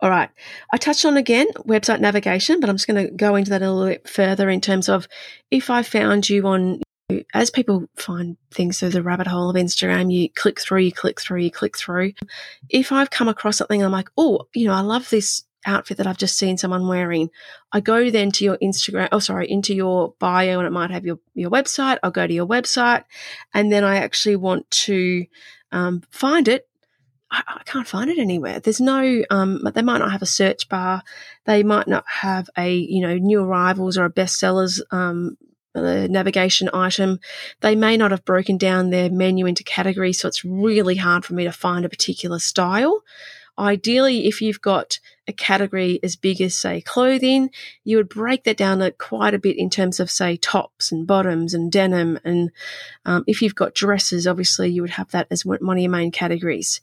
All 0.03 0.11
right. 0.11 0.31
I 0.73 0.79
touched 0.79 1.05
on 1.05 1.17
again 1.17 1.47
website 1.59 2.01
navigation, 2.01 2.61
but 2.61 2.71
I'm 2.71 2.77
just 2.77 2.87
going 2.87 3.07
to 3.07 3.13
go 3.13 3.37
into 3.37 3.51
that 3.51 3.63
a 3.63 3.71
little 3.71 3.93
bit 3.93 4.09
further 4.09 4.49
in 4.49 4.61
terms 4.61 4.89
of 4.89 5.07
if 5.51 5.69
I 5.69 5.83
found 5.83 6.29
you 6.29 6.47
on, 6.47 6.81
as 7.35 7.51
people 7.51 7.87
find 7.97 8.39
things 8.51 8.79
through 8.79 8.91
the 8.91 9.03
rabbit 9.03 9.27
hole 9.27 9.51
of 9.51 9.57
Instagram, 9.57 10.13
you 10.13 10.31
click 10.31 10.59
through, 10.59 10.81
you 10.81 10.93
click 10.93 11.21
through, 11.21 11.41
you 11.41 11.51
click 11.51 11.77
through. 11.77 12.13
If 12.71 12.93
I've 12.93 13.11
come 13.11 13.29
across 13.29 13.59
something, 13.59 13.83
I'm 13.83 13.93
like, 13.93 14.09
oh, 14.17 14.47
you 14.55 14.69
know, 14.69 14.75
I 14.75 14.81
love 14.81 15.11
this 15.11 15.45
outfit 15.67 15.97
that 15.99 16.07
I've 16.07 16.19
just 16.19 16.37
seen 16.37 16.57
someone 16.57 16.89
wearing. 16.89 17.31
I 17.73 17.81
go 17.81 18.11
then 18.11 18.31
to 18.33 18.45
your 18.45 18.59
Instagram, 18.59 19.09
oh, 19.13 19.19
sorry, 19.19 19.51
into 19.51 19.75
your 19.75 20.15
bio 20.19 20.59
and 20.59 20.67
it 20.67 20.73
might 20.73 20.91
have 20.91 21.05
your, 21.05 21.19
your 21.35 21.51
website. 21.51 21.99
I'll 22.03 22.11
go 22.11 22.27
to 22.27 22.33
your 22.33 22.47
website 22.47 23.05
and 23.53 23.73
then 23.73 23.85
I 23.85 23.97
actually 23.97 24.37
want 24.37 24.71
to 24.71 25.27
um, 25.73 26.03
find 26.11 26.49
it 26.49 26.67
I, 27.31 27.43
I, 27.47 27.63
can't 27.65 27.87
find 27.87 28.11
it 28.11 28.19
anywhere. 28.19 28.61
There's 28.61 28.81
no, 28.81 29.23
um, 29.31 29.63
they 29.75 29.83
might 29.83 29.99
not 29.99 30.11
have 30.13 30.23
a 30.23 30.27
search 30.27 30.69
bar. 30.69 31.03
They 31.45 31.63
might 31.63 31.87
not 31.87 32.05
have 32.09 32.51
a, 32.59 32.75
you 32.75 33.03
know, 33.03 33.15
new 33.15 33.41
arrivals 33.41 33.97
or 33.97 34.05
a 34.05 34.13
bestsellers, 34.13 34.81
um, 34.91 35.37
navigation 35.75 36.69
item. 36.73 37.21
They 37.61 37.77
may 37.77 37.97
not 37.97 38.11
have 38.11 38.25
broken 38.25 38.59
down 38.59 38.91
their 38.91 39.11
menu 39.11 39.47
into 39.47 39.63
categories. 39.63 40.19
So 40.19 40.29
it's 40.29 40.45
really 40.45 40.97
hard 40.97 41.25
for 41.25 41.35
me 41.35 41.45
to 41.45 41.53
find 41.53 41.85
a 41.85 41.89
particular 41.89 42.41
style. 42.41 43.03
Ideally, 43.61 44.27
if 44.27 44.41
you've 44.41 44.63
got 44.63 44.99
a 45.29 45.33
category 45.33 46.01
as 46.03 46.17
big 46.17 46.41
as, 46.41 46.59
say, 46.59 46.81
clothing, 46.81 47.51
you 47.85 47.99
would 47.99 48.09
break 48.09 48.45
that 48.45 48.57
down 48.57 48.91
quite 48.99 49.35
a 49.35 49.39
bit 49.39 49.59
in 49.59 49.69
terms 49.69 50.01
of, 50.01 50.11
say, 50.11 50.37
tops 50.37 50.91
and 50.91 51.07
bottoms 51.07 51.53
and 51.53 51.71
denim. 51.71 52.19
And 52.25 52.51
um, 53.05 53.25
if 53.27 53.43
you've 53.43 53.55
got 53.55 53.75
dresses, 53.75 54.27
obviously 54.27 54.71
you 54.71 54.81
would 54.81 54.93
have 54.93 55.11
that 55.11 55.27
as 55.31 55.45
one 55.45 55.61
of 55.63 55.79
your 55.79 55.91
main 55.91 56.11
categories 56.11 56.81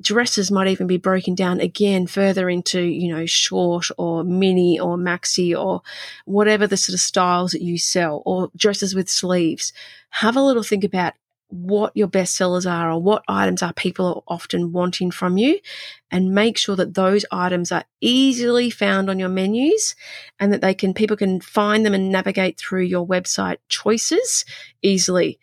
dresses 0.00 0.50
might 0.50 0.68
even 0.68 0.86
be 0.86 0.96
broken 0.96 1.34
down 1.34 1.60
again 1.60 2.06
further 2.06 2.48
into, 2.48 2.80
you 2.82 3.14
know, 3.14 3.26
short 3.26 3.86
or 3.96 4.24
mini 4.24 4.78
or 4.78 4.96
maxi 4.96 5.56
or 5.58 5.82
whatever 6.24 6.66
the 6.66 6.76
sort 6.76 6.94
of 6.94 7.00
styles 7.00 7.52
that 7.52 7.62
you 7.62 7.78
sell 7.78 8.22
or 8.26 8.50
dresses 8.56 8.94
with 8.94 9.08
sleeves. 9.08 9.72
Have 10.10 10.36
a 10.36 10.42
little 10.42 10.62
think 10.62 10.84
about 10.84 11.14
what 11.54 11.96
your 11.96 12.08
best 12.08 12.36
sellers 12.36 12.66
are 12.66 12.90
or 12.90 13.00
what 13.00 13.24
items 13.28 13.62
are 13.62 13.72
people 13.72 14.06
are 14.06 14.22
often 14.34 14.72
wanting 14.72 15.10
from 15.10 15.38
you 15.38 15.58
and 16.10 16.34
make 16.34 16.58
sure 16.58 16.74
that 16.74 16.94
those 16.94 17.24
items 17.30 17.70
are 17.70 17.84
easily 18.00 18.70
found 18.70 19.08
on 19.08 19.18
your 19.18 19.28
menus 19.28 19.94
and 20.40 20.52
that 20.52 20.60
they 20.60 20.74
can 20.74 20.92
people 20.92 21.16
can 21.16 21.40
find 21.40 21.86
them 21.86 21.94
and 21.94 22.10
navigate 22.10 22.58
through 22.58 22.82
your 22.82 23.06
website 23.06 23.58
choices 23.68 24.44
easily 24.82 25.38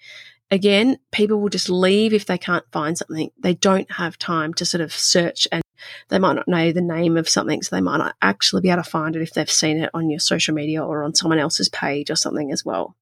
again, 0.51 0.97
people 1.11 1.39
will 1.39 1.49
just 1.49 1.69
leave 1.69 2.13
if 2.13 2.25
they 2.25 2.37
can't 2.37 2.65
find 2.71 2.97
something. 2.97 3.31
They 3.39 3.53
don't 3.53 3.89
have 3.89 4.19
time 4.19 4.53
to 4.55 4.65
sort 4.65 4.81
of 4.81 4.93
search 4.93 5.47
and 5.51 5.63
they 6.09 6.19
might 6.19 6.35
not 6.35 6.47
know 6.47 6.71
the 6.71 6.81
name 6.81 7.17
of 7.17 7.27
something, 7.27 7.63
so 7.63 7.75
they 7.75 7.81
might 7.81 7.97
not 7.97 8.15
actually 8.21 8.61
be 8.61 8.69
able 8.69 8.83
to 8.83 8.89
find 8.89 9.15
it 9.15 9.21
if 9.21 9.33
they've 9.33 9.49
seen 9.49 9.77
it 9.77 9.89
on 9.93 10.09
your 10.09 10.19
social 10.19 10.53
media 10.53 10.83
or 10.83 11.03
on 11.03 11.15
someone 11.15 11.39
else's 11.39 11.69
page 11.69 12.11
or 12.11 12.15
something 12.15 12.51
as 12.51 12.63
well. 12.63 12.95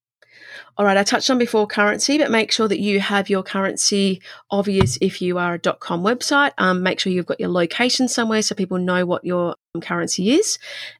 All 0.77 0.85
right, 0.85 0.97
I 0.97 1.03
touched 1.03 1.29
on 1.29 1.37
before 1.37 1.67
currency, 1.67 2.17
but 2.17 2.31
make 2.31 2.51
sure 2.51 2.67
that 2.67 2.79
you 2.79 2.99
have 2.99 3.29
your 3.29 3.43
currency 3.43 4.21
obvious 4.49 4.97
if 5.01 5.21
you 5.21 5.37
are 5.37 5.55
a 5.55 5.59
.com 5.59 6.03
website. 6.03 6.51
Um, 6.57 6.83
make 6.83 6.99
sure 6.99 7.11
you've 7.11 7.25
got 7.25 7.39
your 7.39 7.49
location 7.49 8.07
somewhere 8.07 8.41
so 8.41 8.55
people 8.55 8.77
know 8.77 9.05
what 9.05 9.25
your 9.25 9.55
currency 9.79 10.31
is. 10.31 10.57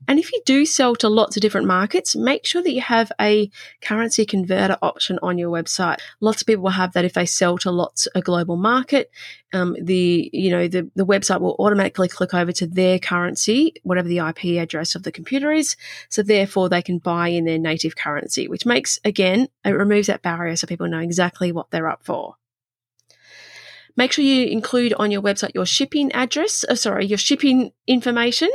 And 0.07 0.19
if 0.19 0.31
you 0.31 0.41
do 0.45 0.63
sell 0.63 0.95
to 0.97 1.09
lots 1.09 1.35
of 1.35 1.41
different 1.41 1.65
markets, 1.65 2.15
make 2.15 2.45
sure 2.45 2.61
that 2.61 2.71
you 2.71 2.81
have 2.81 3.11
a 3.19 3.49
currency 3.81 4.27
converter 4.27 4.77
option 4.83 5.17
on 5.23 5.39
your 5.39 5.49
website. 5.49 5.97
Lots 6.19 6.41
of 6.41 6.47
people 6.47 6.63
will 6.63 6.71
have 6.71 6.93
that 6.93 7.03
if 7.03 7.13
they 7.13 7.25
sell 7.25 7.57
to 7.59 7.71
lots 7.71 8.07
a 8.13 8.21
global 8.21 8.57
market. 8.57 9.09
Um, 9.53 9.75
the 9.81 10.29
you 10.31 10.51
know 10.51 10.67
the 10.67 10.87
the 10.95 11.05
website 11.05 11.41
will 11.41 11.55
automatically 11.57 12.07
click 12.07 12.35
over 12.35 12.51
to 12.51 12.67
their 12.67 12.99
currency, 12.99 13.73
whatever 13.81 14.07
the 14.07 14.19
IP 14.19 14.61
address 14.61 14.93
of 14.93 15.01
the 15.01 15.11
computer 15.11 15.51
is. 15.51 15.75
So 16.09 16.21
therefore, 16.21 16.69
they 16.69 16.83
can 16.83 16.99
buy 16.99 17.29
in 17.29 17.45
their 17.45 17.57
native 17.57 17.95
currency, 17.95 18.47
which 18.47 18.67
makes 18.67 18.99
again 19.03 19.47
it 19.65 19.71
removes 19.71 20.07
that 20.07 20.21
barrier 20.21 20.55
so 20.55 20.67
people 20.67 20.87
know 20.87 20.99
exactly 20.99 21.51
what 21.51 21.71
they're 21.71 21.89
up 21.89 22.03
for. 22.03 22.35
Make 23.99 24.13
sure 24.13 24.23
you 24.23 24.47
include 24.47 24.93
on 24.93 25.11
your 25.11 25.21
website 25.21 25.53
your 25.53 25.65
shipping 25.65 26.09
address, 26.13 26.63
oh, 26.69 26.75
sorry, 26.75 27.05
your 27.05 27.17
shipping 27.17 27.73
information. 27.85 28.49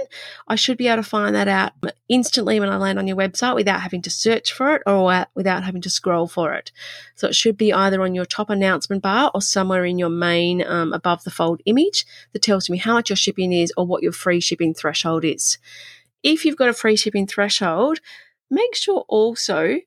I 0.49 0.55
should 0.55 0.79
be 0.79 0.89
able 0.89 1.03
to 1.03 1.09
find 1.11 1.35
that 1.35 1.49
out 1.49 1.73
instantly 2.09 2.59
when 2.59 2.71
I 2.71 2.79
land 2.79 2.99
on 2.99 3.07
your 3.07 3.19
website 3.19 3.55
without 3.55 3.83
having 3.83 4.01
to 4.01 4.11
search 4.11 4.55
for 4.55 4.75
it 4.75 4.83
or 4.87 5.27
without 5.35 5.63
having 5.63 5.83
to 5.83 5.91
scroll 5.91 6.27
for 6.27 6.55
it. 6.55 6.73
So 7.15 7.29
it 7.29 7.35
should 7.35 7.59
be 7.59 7.75
either 7.75 8.01
on 8.01 8.15
your 8.15 8.25
top 8.25 8.49
announcement 8.49 9.03
bar 9.03 9.31
or 9.35 9.43
somewhere 9.43 9.85
in 9.85 9.99
your 9.99 10.09
main 10.09 10.67
um, 10.67 10.95
above 10.95 11.25
the 11.25 11.31
fold 11.31 11.61
image 11.67 12.07
that 12.33 12.41
tells 12.41 12.71
me 12.71 12.79
how 12.79 12.95
much 12.95 13.11
your 13.11 13.17
shipping 13.19 13.53
is 13.53 13.71
or 13.77 13.87
what 13.87 14.03
your 14.03 14.13
free 14.13 14.41
shipping 14.41 14.73
threshold 14.73 15.27
is. 15.27 15.59
If 16.23 16.47
you've 16.47 16.57
got 16.57 16.71
a 16.71 16.73
free 16.73 16.97
shipping 16.97 17.27
threshold, 17.27 17.99
make 18.51 18.75
sure 18.75 19.05
also 19.09 19.81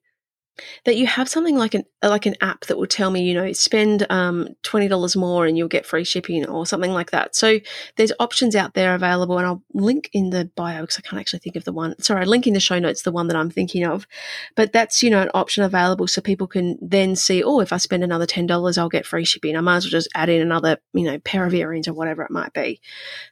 that 0.85 0.95
you 0.97 1.07
have 1.07 1.29
something 1.29 1.57
like 1.57 1.73
an 1.73 1.83
like 2.03 2.25
an 2.25 2.35
app 2.41 2.61
that 2.65 2.77
will 2.77 2.87
tell 2.87 3.09
me, 3.09 3.23
you 3.23 3.33
know, 3.33 3.51
spend 3.53 4.05
um, 4.09 4.49
twenty 4.63 4.87
dollars 4.87 5.15
more 5.15 5.45
and 5.45 5.57
you'll 5.57 5.67
get 5.67 5.85
free 5.85 6.03
shipping 6.03 6.47
or 6.47 6.65
something 6.65 6.91
like 6.91 7.11
that. 7.11 7.35
So 7.35 7.59
there's 7.95 8.11
options 8.19 8.55
out 8.55 8.73
there 8.73 8.95
available, 8.95 9.37
and 9.37 9.47
I'll 9.47 9.63
link 9.73 10.09
in 10.13 10.29
the 10.29 10.49
bio 10.55 10.81
because 10.81 10.97
I 10.97 11.01
can't 11.01 11.19
actually 11.19 11.39
think 11.39 11.55
of 11.55 11.63
the 11.63 11.73
one. 11.73 11.99
Sorry, 12.01 12.25
link 12.25 12.47
in 12.47 12.53
the 12.53 12.59
show 12.59 12.79
notes 12.79 13.01
the 13.01 13.11
one 13.11 13.27
that 13.27 13.37
I'm 13.37 13.49
thinking 13.49 13.85
of. 13.85 14.07
But 14.55 14.73
that's 14.73 15.01
you 15.03 15.09
know 15.09 15.21
an 15.21 15.31
option 15.33 15.63
available 15.63 16.07
so 16.07 16.21
people 16.21 16.47
can 16.47 16.77
then 16.81 17.15
see, 17.15 17.43
oh, 17.43 17.59
if 17.59 17.73
I 17.73 17.77
spend 17.77 18.03
another 18.03 18.25
ten 18.25 18.47
dollars, 18.47 18.77
I'll 18.77 18.89
get 18.89 19.05
free 19.05 19.25
shipping. 19.25 19.55
I 19.57 19.61
might 19.61 19.77
as 19.77 19.85
well 19.85 19.91
just 19.91 20.09
add 20.15 20.29
in 20.29 20.41
another 20.41 20.77
you 20.93 21.03
know 21.03 21.19
pair 21.19 21.45
of 21.45 21.53
earrings 21.53 21.87
or 21.87 21.93
whatever 21.93 22.23
it 22.23 22.31
might 22.31 22.53
be. 22.53 22.81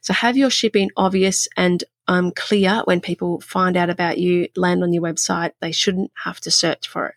So 0.02 0.12
have 0.12 0.36
your 0.36 0.50
shipping 0.50 0.90
obvious 0.96 1.48
and 1.56 1.82
um, 2.08 2.30
clear 2.30 2.82
when 2.84 3.00
people 3.00 3.40
find 3.40 3.76
out 3.76 3.90
about 3.90 4.18
you, 4.18 4.48
land 4.56 4.82
on 4.82 4.92
your 4.92 5.02
website. 5.02 5.52
They 5.60 5.72
shouldn't 5.72 6.12
have 6.24 6.40
to 6.40 6.50
search 6.50 6.88
for 6.88 7.08
it. 7.08 7.14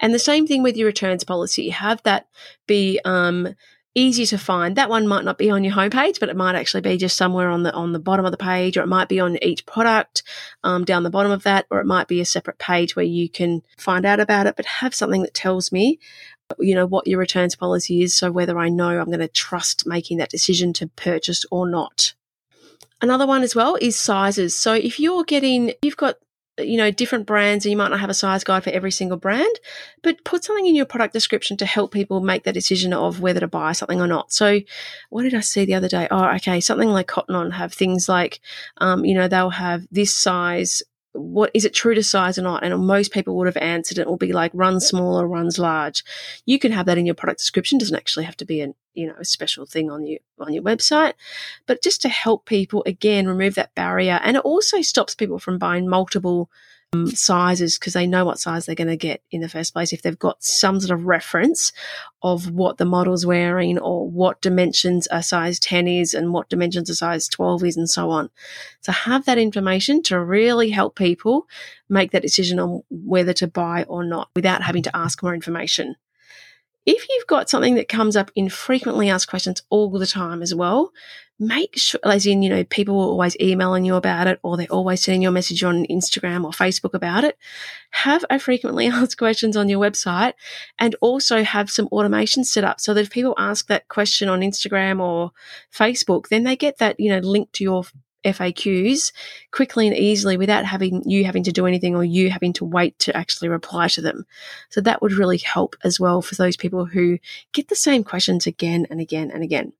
And 0.00 0.12
the 0.12 0.18
same 0.18 0.46
thing 0.46 0.62
with 0.62 0.76
your 0.76 0.86
returns 0.86 1.24
policy. 1.24 1.68
Have 1.70 2.02
that 2.02 2.26
be 2.66 3.00
um, 3.04 3.54
easy 3.94 4.26
to 4.26 4.38
find. 4.38 4.76
That 4.76 4.90
one 4.90 5.06
might 5.06 5.24
not 5.24 5.38
be 5.38 5.50
on 5.50 5.62
your 5.62 5.74
homepage, 5.74 6.18
but 6.18 6.28
it 6.28 6.36
might 6.36 6.56
actually 6.56 6.80
be 6.80 6.96
just 6.96 7.16
somewhere 7.16 7.48
on 7.48 7.62
the 7.62 7.72
on 7.72 7.92
the 7.92 8.00
bottom 8.00 8.24
of 8.24 8.32
the 8.32 8.38
page, 8.38 8.76
or 8.76 8.82
it 8.82 8.88
might 8.88 9.08
be 9.08 9.20
on 9.20 9.42
each 9.42 9.64
product 9.64 10.24
um, 10.64 10.84
down 10.84 11.04
the 11.04 11.10
bottom 11.10 11.30
of 11.30 11.44
that, 11.44 11.66
or 11.70 11.80
it 11.80 11.86
might 11.86 12.08
be 12.08 12.20
a 12.20 12.24
separate 12.24 12.58
page 12.58 12.96
where 12.96 13.04
you 13.04 13.28
can 13.28 13.62
find 13.78 14.04
out 14.04 14.20
about 14.20 14.46
it. 14.46 14.56
But 14.56 14.66
have 14.66 14.94
something 14.94 15.22
that 15.22 15.34
tells 15.34 15.70
me 15.70 15.98
you 16.58 16.74
know 16.74 16.86
what 16.86 17.06
your 17.06 17.18
returns 17.18 17.56
policy 17.56 18.02
is 18.02 18.14
so 18.14 18.30
whether 18.30 18.58
i 18.58 18.68
know 18.68 19.00
i'm 19.00 19.06
going 19.06 19.20
to 19.20 19.28
trust 19.28 19.86
making 19.86 20.18
that 20.18 20.28
decision 20.28 20.72
to 20.72 20.86
purchase 20.88 21.46
or 21.50 21.66
not 21.66 22.12
Another 23.00 23.26
one 23.26 23.42
as 23.42 23.54
well 23.54 23.76
is 23.80 23.96
sizes. 23.96 24.56
So 24.56 24.74
if 24.74 25.00
you're 25.00 25.24
getting, 25.24 25.72
you've 25.82 25.96
got 25.96 26.16
you 26.58 26.76
know, 26.76 26.90
different 26.90 27.26
brands 27.26 27.64
and 27.64 27.70
you 27.70 27.76
might 27.76 27.90
not 27.90 28.00
have 28.00 28.10
a 28.10 28.14
size 28.14 28.44
guide 28.44 28.62
for 28.62 28.70
every 28.70 28.90
single 28.90 29.16
brand, 29.16 29.58
but 30.02 30.22
put 30.24 30.44
something 30.44 30.66
in 30.66 30.74
your 30.74 30.84
product 30.84 31.14
description 31.14 31.56
to 31.56 31.66
help 31.66 31.92
people 31.92 32.20
make 32.20 32.44
that 32.44 32.52
decision 32.52 32.92
of 32.92 33.20
whether 33.20 33.40
to 33.40 33.48
buy 33.48 33.72
something 33.72 34.00
or 34.00 34.06
not. 34.06 34.32
So 34.32 34.60
what 35.08 35.22
did 35.22 35.34
I 35.34 35.40
see 35.40 35.64
the 35.64 35.74
other 35.74 35.88
day? 35.88 36.08
Oh, 36.10 36.24
okay. 36.36 36.60
Something 36.60 36.90
like 36.90 37.06
Cotton 37.06 37.34
On 37.34 37.50
have 37.52 37.72
things 37.72 38.08
like, 38.08 38.40
um, 38.78 39.04
you 39.04 39.14
know, 39.14 39.28
they'll 39.28 39.50
have 39.50 39.86
this 39.90 40.14
size 40.14 40.82
what 41.12 41.50
is 41.52 41.64
it 41.64 41.74
true 41.74 41.94
to 41.94 42.02
size 42.02 42.38
or 42.38 42.42
not? 42.42 42.64
And 42.64 42.86
most 42.86 43.12
people 43.12 43.36
would 43.36 43.46
have 43.46 43.56
answered 43.58 43.98
it 43.98 44.06
will 44.06 44.16
be 44.16 44.32
like 44.32 44.50
runs 44.54 44.86
small 44.86 45.20
or 45.20 45.28
runs 45.28 45.58
large. 45.58 46.04
You 46.46 46.58
can 46.58 46.72
have 46.72 46.86
that 46.86 46.98
in 46.98 47.06
your 47.06 47.14
product 47.14 47.40
description. 47.40 47.76
It 47.76 47.80
doesn't 47.80 47.96
actually 47.96 48.24
have 48.24 48.36
to 48.38 48.44
be 48.44 48.60
an 48.60 48.74
you 48.94 49.06
know 49.06 49.14
a 49.18 49.24
special 49.24 49.66
thing 49.66 49.90
on 49.90 50.04
you 50.06 50.18
on 50.38 50.52
your 50.52 50.62
website, 50.62 51.14
but 51.66 51.82
just 51.82 52.02
to 52.02 52.08
help 52.08 52.46
people 52.46 52.82
again 52.86 53.26
remove 53.26 53.54
that 53.54 53.74
barrier, 53.74 54.20
and 54.22 54.36
it 54.36 54.44
also 54.44 54.80
stops 54.82 55.14
people 55.14 55.38
from 55.38 55.58
buying 55.58 55.88
multiple 55.88 56.50
sizes 57.14 57.78
because 57.78 57.94
they 57.94 58.06
know 58.06 58.24
what 58.24 58.38
size 58.38 58.66
they're 58.66 58.74
going 58.74 58.88
to 58.88 58.96
get 58.96 59.22
in 59.30 59.40
the 59.40 59.48
first 59.48 59.72
place 59.72 59.92
if 59.92 60.02
they've 60.02 60.18
got 60.18 60.42
some 60.42 60.78
sort 60.78 60.90
of 60.90 61.06
reference 61.06 61.72
of 62.22 62.50
what 62.50 62.76
the 62.76 62.84
model's 62.84 63.24
wearing 63.24 63.78
or 63.78 64.08
what 64.08 64.42
dimensions 64.42 65.08
a 65.10 65.22
size 65.22 65.58
10 65.58 65.88
is 65.88 66.12
and 66.12 66.34
what 66.34 66.50
dimensions 66.50 66.90
a 66.90 66.94
size 66.94 67.28
12 67.28 67.64
is 67.64 67.76
and 67.78 67.88
so 67.88 68.10
on. 68.10 68.28
So 68.82 68.92
have 68.92 69.24
that 69.24 69.38
information 69.38 70.02
to 70.04 70.20
really 70.20 70.68
help 70.68 70.94
people 70.94 71.46
make 71.88 72.10
that 72.10 72.22
decision 72.22 72.58
on 72.58 72.82
whether 72.90 73.32
to 73.34 73.46
buy 73.46 73.84
or 73.84 74.04
not 74.04 74.28
without 74.36 74.62
having 74.62 74.82
to 74.82 74.96
ask 74.96 75.22
more 75.22 75.34
information. 75.34 75.96
If 76.84 77.08
you've 77.08 77.26
got 77.26 77.48
something 77.48 77.76
that 77.76 77.88
comes 77.88 78.16
up 78.16 78.30
in 78.34 78.48
frequently 78.48 79.08
asked 79.08 79.28
questions 79.28 79.62
all 79.70 79.90
the 79.90 80.06
time 80.06 80.42
as 80.42 80.54
well, 80.54 80.92
make 81.42 81.76
sure, 81.76 82.00
as 82.04 82.26
in, 82.26 82.42
you 82.42 82.48
know, 82.48 82.64
people 82.64 82.94
are 82.94 83.08
always 83.08 83.36
emailing 83.40 83.84
you 83.84 83.96
about 83.96 84.26
it 84.26 84.38
or 84.42 84.56
they're 84.56 84.66
always 84.68 85.02
sending 85.02 85.22
you 85.22 85.28
a 85.28 85.32
message 85.32 85.64
on 85.64 85.84
Instagram 85.86 86.44
or 86.44 86.50
Facebook 86.50 86.94
about 86.94 87.24
it. 87.24 87.36
Have 87.90 88.24
a 88.30 88.38
frequently 88.38 88.86
asked 88.88 89.18
questions 89.18 89.56
on 89.56 89.68
your 89.68 89.80
website 89.80 90.34
and 90.78 90.94
also 91.00 91.42
have 91.42 91.70
some 91.70 91.88
automation 91.88 92.44
set 92.44 92.64
up 92.64 92.80
so 92.80 92.94
that 92.94 93.00
if 93.00 93.10
people 93.10 93.34
ask 93.36 93.66
that 93.66 93.88
question 93.88 94.28
on 94.28 94.40
Instagram 94.40 95.00
or 95.00 95.32
Facebook, 95.72 96.28
then 96.28 96.44
they 96.44 96.56
get 96.56 96.78
that, 96.78 96.98
you 96.98 97.10
know, 97.10 97.18
link 97.18 97.50
to 97.52 97.64
your 97.64 97.84
FAQs 98.24 99.12
quickly 99.50 99.88
and 99.88 99.96
easily 99.96 100.36
without 100.36 100.64
having 100.64 101.02
you 101.08 101.24
having 101.24 101.42
to 101.42 101.52
do 101.52 101.66
anything 101.66 101.96
or 101.96 102.04
you 102.04 102.30
having 102.30 102.52
to 102.54 102.64
wait 102.64 102.98
to 103.00 103.16
actually 103.16 103.48
reply 103.48 103.88
to 103.88 104.00
them. 104.00 104.26
So 104.70 104.80
that 104.80 105.02
would 105.02 105.12
really 105.12 105.38
help 105.38 105.76
as 105.82 105.98
well 105.98 106.22
for 106.22 106.34
those 106.36 106.56
people 106.56 106.84
who 106.84 107.18
get 107.52 107.68
the 107.68 107.74
same 107.74 108.04
questions 108.04 108.46
again 108.46 108.86
and 108.90 109.00
again 109.00 109.30
and 109.30 109.42
again. 109.42 109.72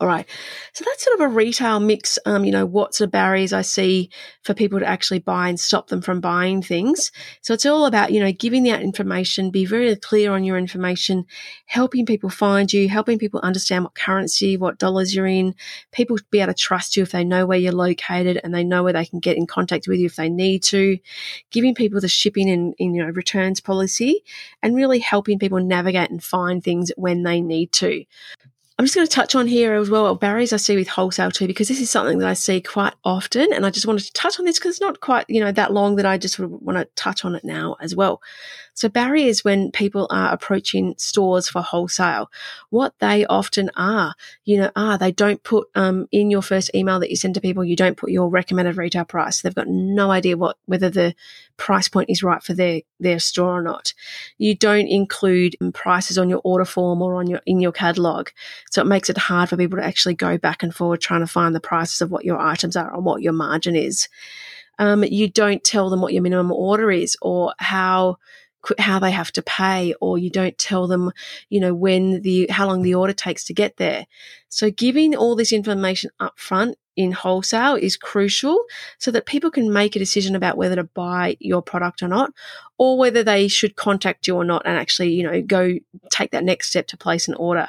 All 0.00 0.06
right. 0.06 0.26
So 0.74 0.84
that's 0.86 1.04
sort 1.04 1.18
of 1.18 1.26
a 1.26 1.34
retail 1.34 1.80
mix. 1.80 2.20
Um, 2.24 2.44
you 2.44 2.52
know, 2.52 2.64
what 2.64 2.94
sort 2.94 3.06
of 3.06 3.12
barriers 3.12 3.52
I 3.52 3.62
see 3.62 4.10
for 4.42 4.54
people 4.54 4.78
to 4.78 4.86
actually 4.86 5.18
buy 5.18 5.48
and 5.48 5.58
stop 5.58 5.88
them 5.88 6.02
from 6.02 6.20
buying 6.20 6.62
things. 6.62 7.10
So 7.40 7.52
it's 7.52 7.66
all 7.66 7.84
about, 7.84 8.12
you 8.12 8.20
know, 8.20 8.30
giving 8.30 8.62
that 8.64 8.80
information, 8.80 9.50
be 9.50 9.64
very 9.64 9.96
clear 9.96 10.30
on 10.30 10.44
your 10.44 10.56
information, 10.56 11.24
helping 11.66 12.06
people 12.06 12.30
find 12.30 12.72
you, 12.72 12.88
helping 12.88 13.18
people 13.18 13.40
understand 13.42 13.82
what 13.82 13.96
currency, 13.96 14.56
what 14.56 14.78
dollars 14.78 15.16
you're 15.16 15.26
in, 15.26 15.56
people 15.90 16.16
be 16.30 16.38
able 16.38 16.52
to 16.52 16.58
trust 16.58 16.96
you 16.96 17.02
if 17.02 17.10
they 17.10 17.24
know 17.24 17.44
where 17.44 17.58
you're 17.58 17.72
located 17.72 18.40
and 18.44 18.54
they 18.54 18.62
know 18.62 18.84
where 18.84 18.92
they 18.92 19.06
can 19.06 19.18
get 19.18 19.36
in 19.36 19.48
contact 19.48 19.88
with 19.88 19.98
you 19.98 20.06
if 20.06 20.14
they 20.14 20.28
need 20.28 20.62
to, 20.62 20.96
giving 21.50 21.74
people 21.74 22.00
the 22.00 22.06
shipping 22.06 22.48
and, 22.48 22.72
and 22.78 22.94
you 22.94 23.04
know, 23.04 23.10
returns 23.10 23.60
policy 23.60 24.22
and 24.62 24.76
really 24.76 25.00
helping 25.00 25.40
people 25.40 25.58
navigate 25.58 26.10
and 26.10 26.22
find 26.22 26.62
things 26.62 26.92
when 26.96 27.24
they 27.24 27.40
need 27.40 27.72
to. 27.72 28.04
I'm 28.78 28.84
just 28.84 28.94
going 28.94 29.08
to 29.08 29.12
touch 29.12 29.34
on 29.34 29.48
here 29.48 29.74
as 29.74 29.90
well 29.90 30.14
barriers 30.14 30.52
I 30.52 30.56
see 30.56 30.76
with 30.76 30.86
wholesale 30.86 31.32
too, 31.32 31.48
because 31.48 31.66
this 31.66 31.80
is 31.80 31.90
something 31.90 32.18
that 32.18 32.28
I 32.28 32.34
see 32.34 32.60
quite 32.60 32.94
often. 33.04 33.52
And 33.52 33.66
I 33.66 33.70
just 33.70 33.86
wanted 33.86 34.04
to 34.04 34.12
touch 34.12 34.38
on 34.38 34.44
this 34.44 34.58
because 34.58 34.76
it's 34.76 34.80
not 34.80 35.00
quite, 35.00 35.24
you 35.28 35.40
know, 35.40 35.50
that 35.50 35.72
long 35.72 35.96
that 35.96 36.06
I 36.06 36.16
just 36.16 36.38
want 36.38 36.78
to 36.78 36.84
touch 36.94 37.24
on 37.24 37.34
it 37.34 37.44
now 37.44 37.76
as 37.80 37.96
well. 37.96 38.22
So 38.78 38.88
barriers 38.88 39.42
when 39.42 39.72
people 39.72 40.06
are 40.08 40.32
approaching 40.32 40.94
stores 40.98 41.48
for 41.48 41.60
wholesale, 41.60 42.30
what 42.70 42.94
they 43.00 43.26
often 43.26 43.72
are, 43.74 44.14
you 44.44 44.56
know, 44.56 44.70
are 44.76 44.96
they 44.96 45.10
don't 45.10 45.42
put 45.42 45.66
um, 45.74 46.06
in 46.12 46.30
your 46.30 46.42
first 46.42 46.70
email 46.76 47.00
that 47.00 47.10
you 47.10 47.16
send 47.16 47.34
to 47.34 47.40
people, 47.40 47.64
you 47.64 47.74
don't 47.74 47.96
put 47.96 48.12
your 48.12 48.28
recommended 48.28 48.76
retail 48.76 49.04
price. 49.04 49.42
They've 49.42 49.52
got 49.52 49.66
no 49.66 50.12
idea 50.12 50.36
what 50.36 50.58
whether 50.66 50.90
the 50.90 51.16
price 51.56 51.88
point 51.88 52.08
is 52.08 52.22
right 52.22 52.40
for 52.40 52.54
their 52.54 52.82
their 53.00 53.18
store 53.18 53.58
or 53.58 53.62
not. 53.62 53.94
You 54.38 54.54
don't 54.54 54.86
include 54.86 55.56
prices 55.74 56.16
on 56.16 56.28
your 56.28 56.40
order 56.44 56.64
form 56.64 57.02
or 57.02 57.16
on 57.16 57.26
your 57.26 57.40
in 57.46 57.58
your 57.58 57.72
catalog, 57.72 58.28
so 58.70 58.82
it 58.82 58.86
makes 58.86 59.10
it 59.10 59.18
hard 59.18 59.48
for 59.48 59.56
people 59.56 59.78
to 59.78 59.84
actually 59.84 60.14
go 60.14 60.38
back 60.38 60.62
and 60.62 60.74
forward 60.74 61.00
trying 61.00 61.20
to 61.20 61.26
find 61.26 61.54
the 61.54 61.60
prices 61.60 62.00
of 62.00 62.10
what 62.10 62.24
your 62.24 62.38
items 62.38 62.76
are 62.76 62.94
and 62.94 63.04
what 63.04 63.22
your 63.22 63.32
margin 63.32 63.76
is. 63.76 64.08
Um, 64.78 65.02
you 65.04 65.28
don't 65.28 65.64
tell 65.64 65.90
them 65.90 66.00
what 66.00 66.12
your 66.12 66.22
minimum 66.22 66.52
order 66.52 66.90
is 66.90 67.16
or 67.20 67.54
how 67.58 68.18
how 68.78 68.98
they 68.98 69.12
have 69.12 69.30
to 69.32 69.42
pay 69.42 69.94
or 70.00 70.18
you 70.18 70.30
don't 70.30 70.58
tell 70.58 70.88
them 70.88 71.12
you 71.48 71.60
know 71.60 71.72
when 71.72 72.22
the 72.22 72.48
how 72.50 72.66
long 72.66 72.82
the 72.82 72.94
order 72.94 73.12
takes 73.12 73.44
to 73.44 73.54
get 73.54 73.76
there 73.76 74.04
So 74.48 74.70
giving 74.70 75.14
all 75.14 75.36
this 75.36 75.52
information 75.52 76.10
up 76.18 76.38
front 76.38 76.76
in 76.98 77.12
wholesale 77.12 77.76
is 77.76 77.96
crucial 77.96 78.64
so 78.98 79.12
that 79.12 79.24
people 79.24 79.52
can 79.52 79.72
make 79.72 79.94
a 79.94 80.00
decision 80.00 80.34
about 80.34 80.56
whether 80.56 80.74
to 80.74 80.84
buy 80.84 81.36
your 81.38 81.62
product 81.62 82.02
or 82.02 82.08
not, 82.08 82.32
or 82.76 82.98
whether 82.98 83.22
they 83.22 83.46
should 83.46 83.76
contact 83.76 84.26
you 84.26 84.34
or 84.34 84.44
not 84.44 84.62
and 84.64 84.76
actually, 84.76 85.10
you 85.10 85.22
know, 85.22 85.40
go 85.40 85.78
take 86.10 86.32
that 86.32 86.42
next 86.42 86.70
step 86.70 86.88
to 86.88 86.96
place 86.96 87.28
an 87.28 87.34
order. 87.34 87.68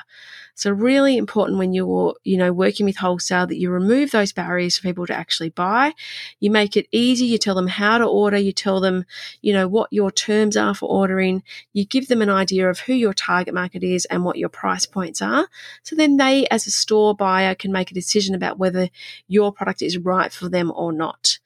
So 0.59 0.71
really 0.71 1.15
important 1.15 1.57
when 1.57 1.71
you're, 1.71 2.15
you 2.25 2.35
know, 2.35 2.51
working 2.51 2.85
with 2.85 2.97
wholesale 2.97 3.47
that 3.47 3.55
you 3.55 3.71
remove 3.71 4.11
those 4.11 4.33
barriers 4.33 4.77
for 4.77 4.83
people 4.83 5.07
to 5.07 5.15
actually 5.15 5.51
buy. 5.51 5.93
You 6.41 6.51
make 6.51 6.75
it 6.75 6.85
easy. 6.91 7.27
You 7.27 7.37
tell 7.37 7.55
them 7.55 7.67
how 7.67 7.97
to 7.97 8.03
order. 8.03 8.37
You 8.37 8.51
tell 8.51 8.81
them, 8.81 9.05
you 9.41 9.53
know, 9.53 9.69
what 9.69 9.93
your 9.93 10.11
terms 10.11 10.57
are 10.57 10.75
for 10.75 10.89
ordering. 10.89 11.43
You 11.71 11.85
give 11.85 12.09
them 12.09 12.21
an 12.21 12.29
idea 12.29 12.69
of 12.69 12.79
who 12.79 12.93
your 12.93 13.13
target 13.13 13.53
market 13.53 13.85
is 13.85 14.03
and 14.03 14.25
what 14.25 14.37
your 14.37 14.49
price 14.49 14.85
points 14.85 15.21
are. 15.21 15.47
So 15.83 15.95
then 15.95 16.17
they, 16.17 16.45
as 16.47 16.67
a 16.67 16.71
store 16.71 17.15
buyer, 17.15 17.55
can 17.55 17.71
make 17.71 17.89
a 17.89 17.93
decision 17.93 18.35
about 18.35 18.59
whether 18.59 18.89
your 19.29 19.53
product 19.53 19.81
is 19.81 19.97
right 19.97 20.29
for 20.29 20.49
them 20.49 20.73
or 20.75 20.91
not. 20.91 21.39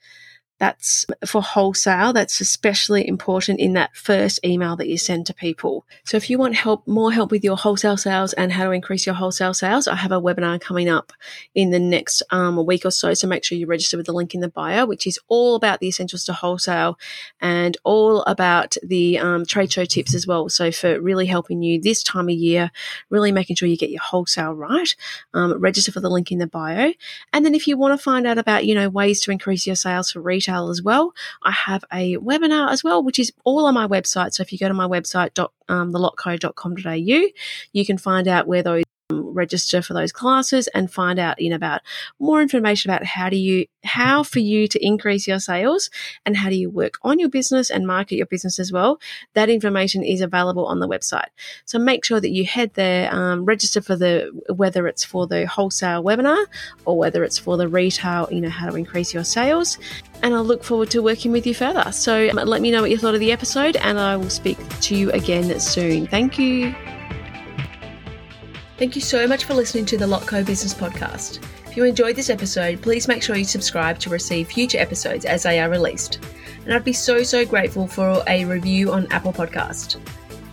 That's 0.63 1.05
for 1.25 1.41
wholesale. 1.41 2.13
That's 2.13 2.39
especially 2.39 3.05
important 3.05 3.59
in 3.59 3.73
that 3.73 3.97
first 3.97 4.39
email 4.45 4.77
that 4.77 4.87
you 4.87 4.97
send 4.97 5.25
to 5.25 5.33
people. 5.33 5.85
So 6.05 6.15
if 6.15 6.29
you 6.29 6.37
want 6.37 6.55
help, 6.55 6.87
more 6.87 7.11
help 7.11 7.31
with 7.31 7.43
your 7.43 7.57
wholesale 7.57 7.97
sales 7.97 8.31
and 8.31 8.49
how 8.49 8.63
to 8.63 8.71
increase 8.71 9.05
your 9.05 9.15
wholesale 9.15 9.53
sales, 9.53 9.89
I 9.89 9.95
have 9.95 10.13
a 10.13 10.21
webinar 10.21 10.61
coming 10.61 10.87
up 10.87 11.11
in 11.53 11.71
the 11.71 11.81
next 11.81 12.23
um, 12.29 12.65
week 12.65 12.85
or 12.85 12.91
so. 12.91 13.13
So 13.13 13.27
make 13.27 13.43
sure 13.43 13.57
you 13.57 13.67
register 13.67 13.97
with 13.97 14.05
the 14.05 14.13
link 14.13 14.33
in 14.33 14.39
the 14.39 14.47
bio, 14.47 14.85
which 14.85 15.05
is 15.05 15.19
all 15.27 15.55
about 15.55 15.81
the 15.81 15.89
essentials 15.89 16.23
to 16.23 16.33
wholesale 16.33 16.97
and 17.41 17.75
all 17.83 18.21
about 18.21 18.77
the 18.81 19.19
um, 19.19 19.45
trade 19.45 19.69
show 19.69 19.83
tips 19.83 20.15
as 20.15 20.25
well. 20.25 20.47
So 20.47 20.71
for 20.71 20.97
really 21.01 21.25
helping 21.25 21.61
you 21.61 21.81
this 21.81 22.03
time 22.03 22.29
of 22.29 22.35
year, 22.35 22.71
really 23.09 23.33
making 23.33 23.57
sure 23.57 23.67
you 23.67 23.75
get 23.75 23.89
your 23.89 24.01
wholesale 24.01 24.53
right, 24.53 24.95
um, 25.33 25.59
register 25.59 25.91
for 25.91 25.99
the 25.99 26.09
link 26.09 26.31
in 26.31 26.37
the 26.37 26.47
bio. 26.47 26.93
And 27.33 27.45
then 27.45 27.53
if 27.53 27.67
you 27.67 27.75
want 27.75 27.99
to 27.99 28.01
find 28.01 28.25
out 28.25 28.37
about, 28.37 28.65
you 28.65 28.75
know, 28.75 28.87
ways 28.87 29.19
to 29.23 29.31
increase 29.31 29.67
your 29.67 29.75
sales 29.75 30.09
for 30.09 30.21
retail, 30.21 30.52
retail 30.53 30.69
as 30.69 30.81
well. 30.81 31.13
I 31.43 31.51
have 31.51 31.83
a 31.91 32.17
webinar 32.17 32.71
as 32.71 32.83
well, 32.83 33.03
which 33.03 33.19
is 33.19 33.31
all 33.43 33.65
on 33.65 33.73
my 33.73 33.87
website. 33.87 34.33
So 34.33 34.41
if 34.41 34.51
you 34.51 34.59
go 34.59 34.67
to 34.67 34.73
my 34.73 34.87
website, 34.87 35.33
dot, 35.33 35.51
um, 35.69 35.91
thelotco.com.au, 35.91 37.27
you 37.73 37.85
can 37.85 37.97
find 37.97 38.27
out 38.27 38.47
where 38.47 38.63
those 38.63 38.83
register 39.21 39.81
for 39.81 39.93
those 39.93 40.11
classes 40.11 40.67
and 40.69 40.91
find 40.91 41.19
out 41.19 41.39
know 41.39 41.55
about 41.55 41.81
more 42.19 42.41
information 42.41 42.89
about 42.89 43.05
how 43.05 43.29
do 43.29 43.37
you 43.37 43.65
how 43.83 44.23
for 44.23 44.39
you 44.39 44.67
to 44.67 44.85
increase 44.85 45.27
your 45.27 45.39
sales 45.39 45.89
and 46.25 46.37
how 46.37 46.49
do 46.49 46.55
you 46.55 46.69
work 46.69 46.97
on 47.03 47.19
your 47.19 47.29
business 47.29 47.69
and 47.69 47.85
market 47.85 48.15
your 48.15 48.25
business 48.25 48.59
as 48.59 48.71
well 48.71 48.99
that 49.33 49.49
information 49.49 50.03
is 50.03 50.21
available 50.21 50.65
on 50.65 50.79
the 50.79 50.87
website 50.87 51.29
so 51.65 51.77
make 51.77 52.05
sure 52.05 52.19
that 52.19 52.29
you 52.31 52.45
head 52.45 52.73
there 52.73 53.13
um, 53.13 53.45
register 53.45 53.81
for 53.81 53.95
the 53.95 54.29
whether 54.55 54.87
it's 54.87 55.03
for 55.03 55.27
the 55.27 55.45
wholesale 55.45 56.03
webinar 56.03 56.45
or 56.85 56.97
whether 56.97 57.23
it's 57.23 57.37
for 57.37 57.57
the 57.57 57.67
retail 57.67 58.27
you 58.31 58.41
know 58.41 58.49
how 58.49 58.69
to 58.69 58.75
increase 58.75 59.13
your 59.13 59.23
sales 59.23 59.77
and 60.23 60.33
I 60.33 60.39
look 60.39 60.63
forward 60.63 60.89
to 60.91 61.03
working 61.03 61.31
with 61.31 61.45
you 61.45 61.53
further. 61.53 61.91
So 61.91 62.29
um, 62.29 62.37
let 62.37 62.61
me 62.61 62.71
know 62.71 62.81
what 62.81 62.89
you 62.89 62.97
thought 62.97 63.13
of 63.13 63.19
the 63.19 63.33
episode, 63.33 63.75
and 63.75 63.99
I 63.99 64.15
will 64.15 64.29
speak 64.29 64.57
to 64.81 64.95
you 64.95 65.11
again 65.11 65.59
soon. 65.59 66.07
Thank 66.07 66.39
you. 66.39 66.73
Thank 68.83 68.97
you 68.97 69.01
so 69.01 69.25
much 69.25 69.45
for 69.45 69.53
listening 69.53 69.85
to 69.85 69.97
the 69.97 70.03
Lotco 70.03 70.45
Business 70.45 70.73
Podcast. 70.73 71.41
If 71.65 71.77
you 71.77 71.85
enjoyed 71.85 72.17
this 72.17 72.29
episode, 72.29 72.81
please 72.81 73.07
make 73.07 73.23
sure 73.23 73.37
you 73.37 73.45
subscribe 73.45 73.97
to 73.99 74.09
receive 74.09 74.49
future 74.49 74.77
episodes 74.77 75.23
as 75.23 75.43
they 75.43 75.61
are 75.61 75.69
released. 75.69 76.19
And 76.65 76.73
I'd 76.73 76.83
be 76.83 76.91
so, 76.91 77.23
so 77.23 77.45
grateful 77.45 77.87
for 77.87 78.21
a 78.27 78.43
review 78.43 78.91
on 78.91 79.07
Apple 79.09 79.31
Podcast. 79.31 80.01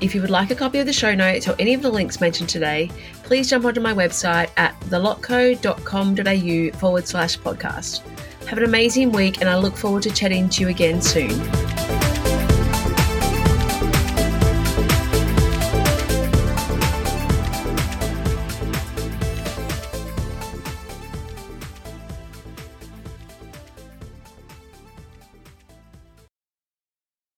If 0.01 0.15
you 0.15 0.21
would 0.21 0.31
like 0.31 0.53
a 0.53 0.55
copy 0.55 0.79
of 0.79 0.87
the 0.87 0.93
show 0.93 1.13
notes 1.13 1.49
or 1.49 1.57
any 1.59 1.75
of 1.75 1.83
the 1.83 1.91
links 1.91 2.21
mentioned 2.21 2.49
today, 2.49 2.89
please 3.25 3.51
jump 3.51 3.65
onto 3.65 3.81
my 3.81 3.93
website 3.93 4.53
at 4.57 4.79
thelotco.com.au 4.83 6.79
forward 6.79 7.09
slash 7.09 7.37
podcast. 7.37 8.07
Have 8.47 8.59
an 8.59 8.65
amazing 8.65 9.11
week, 9.11 9.41
and 9.41 9.51
I 9.51 9.59
look 9.59 9.77
forward 9.77 10.05
to 10.05 10.11
chatting 10.13 10.49
to 10.51 10.61
you 10.61 10.69
again 10.69 11.03
soon. 11.03 11.80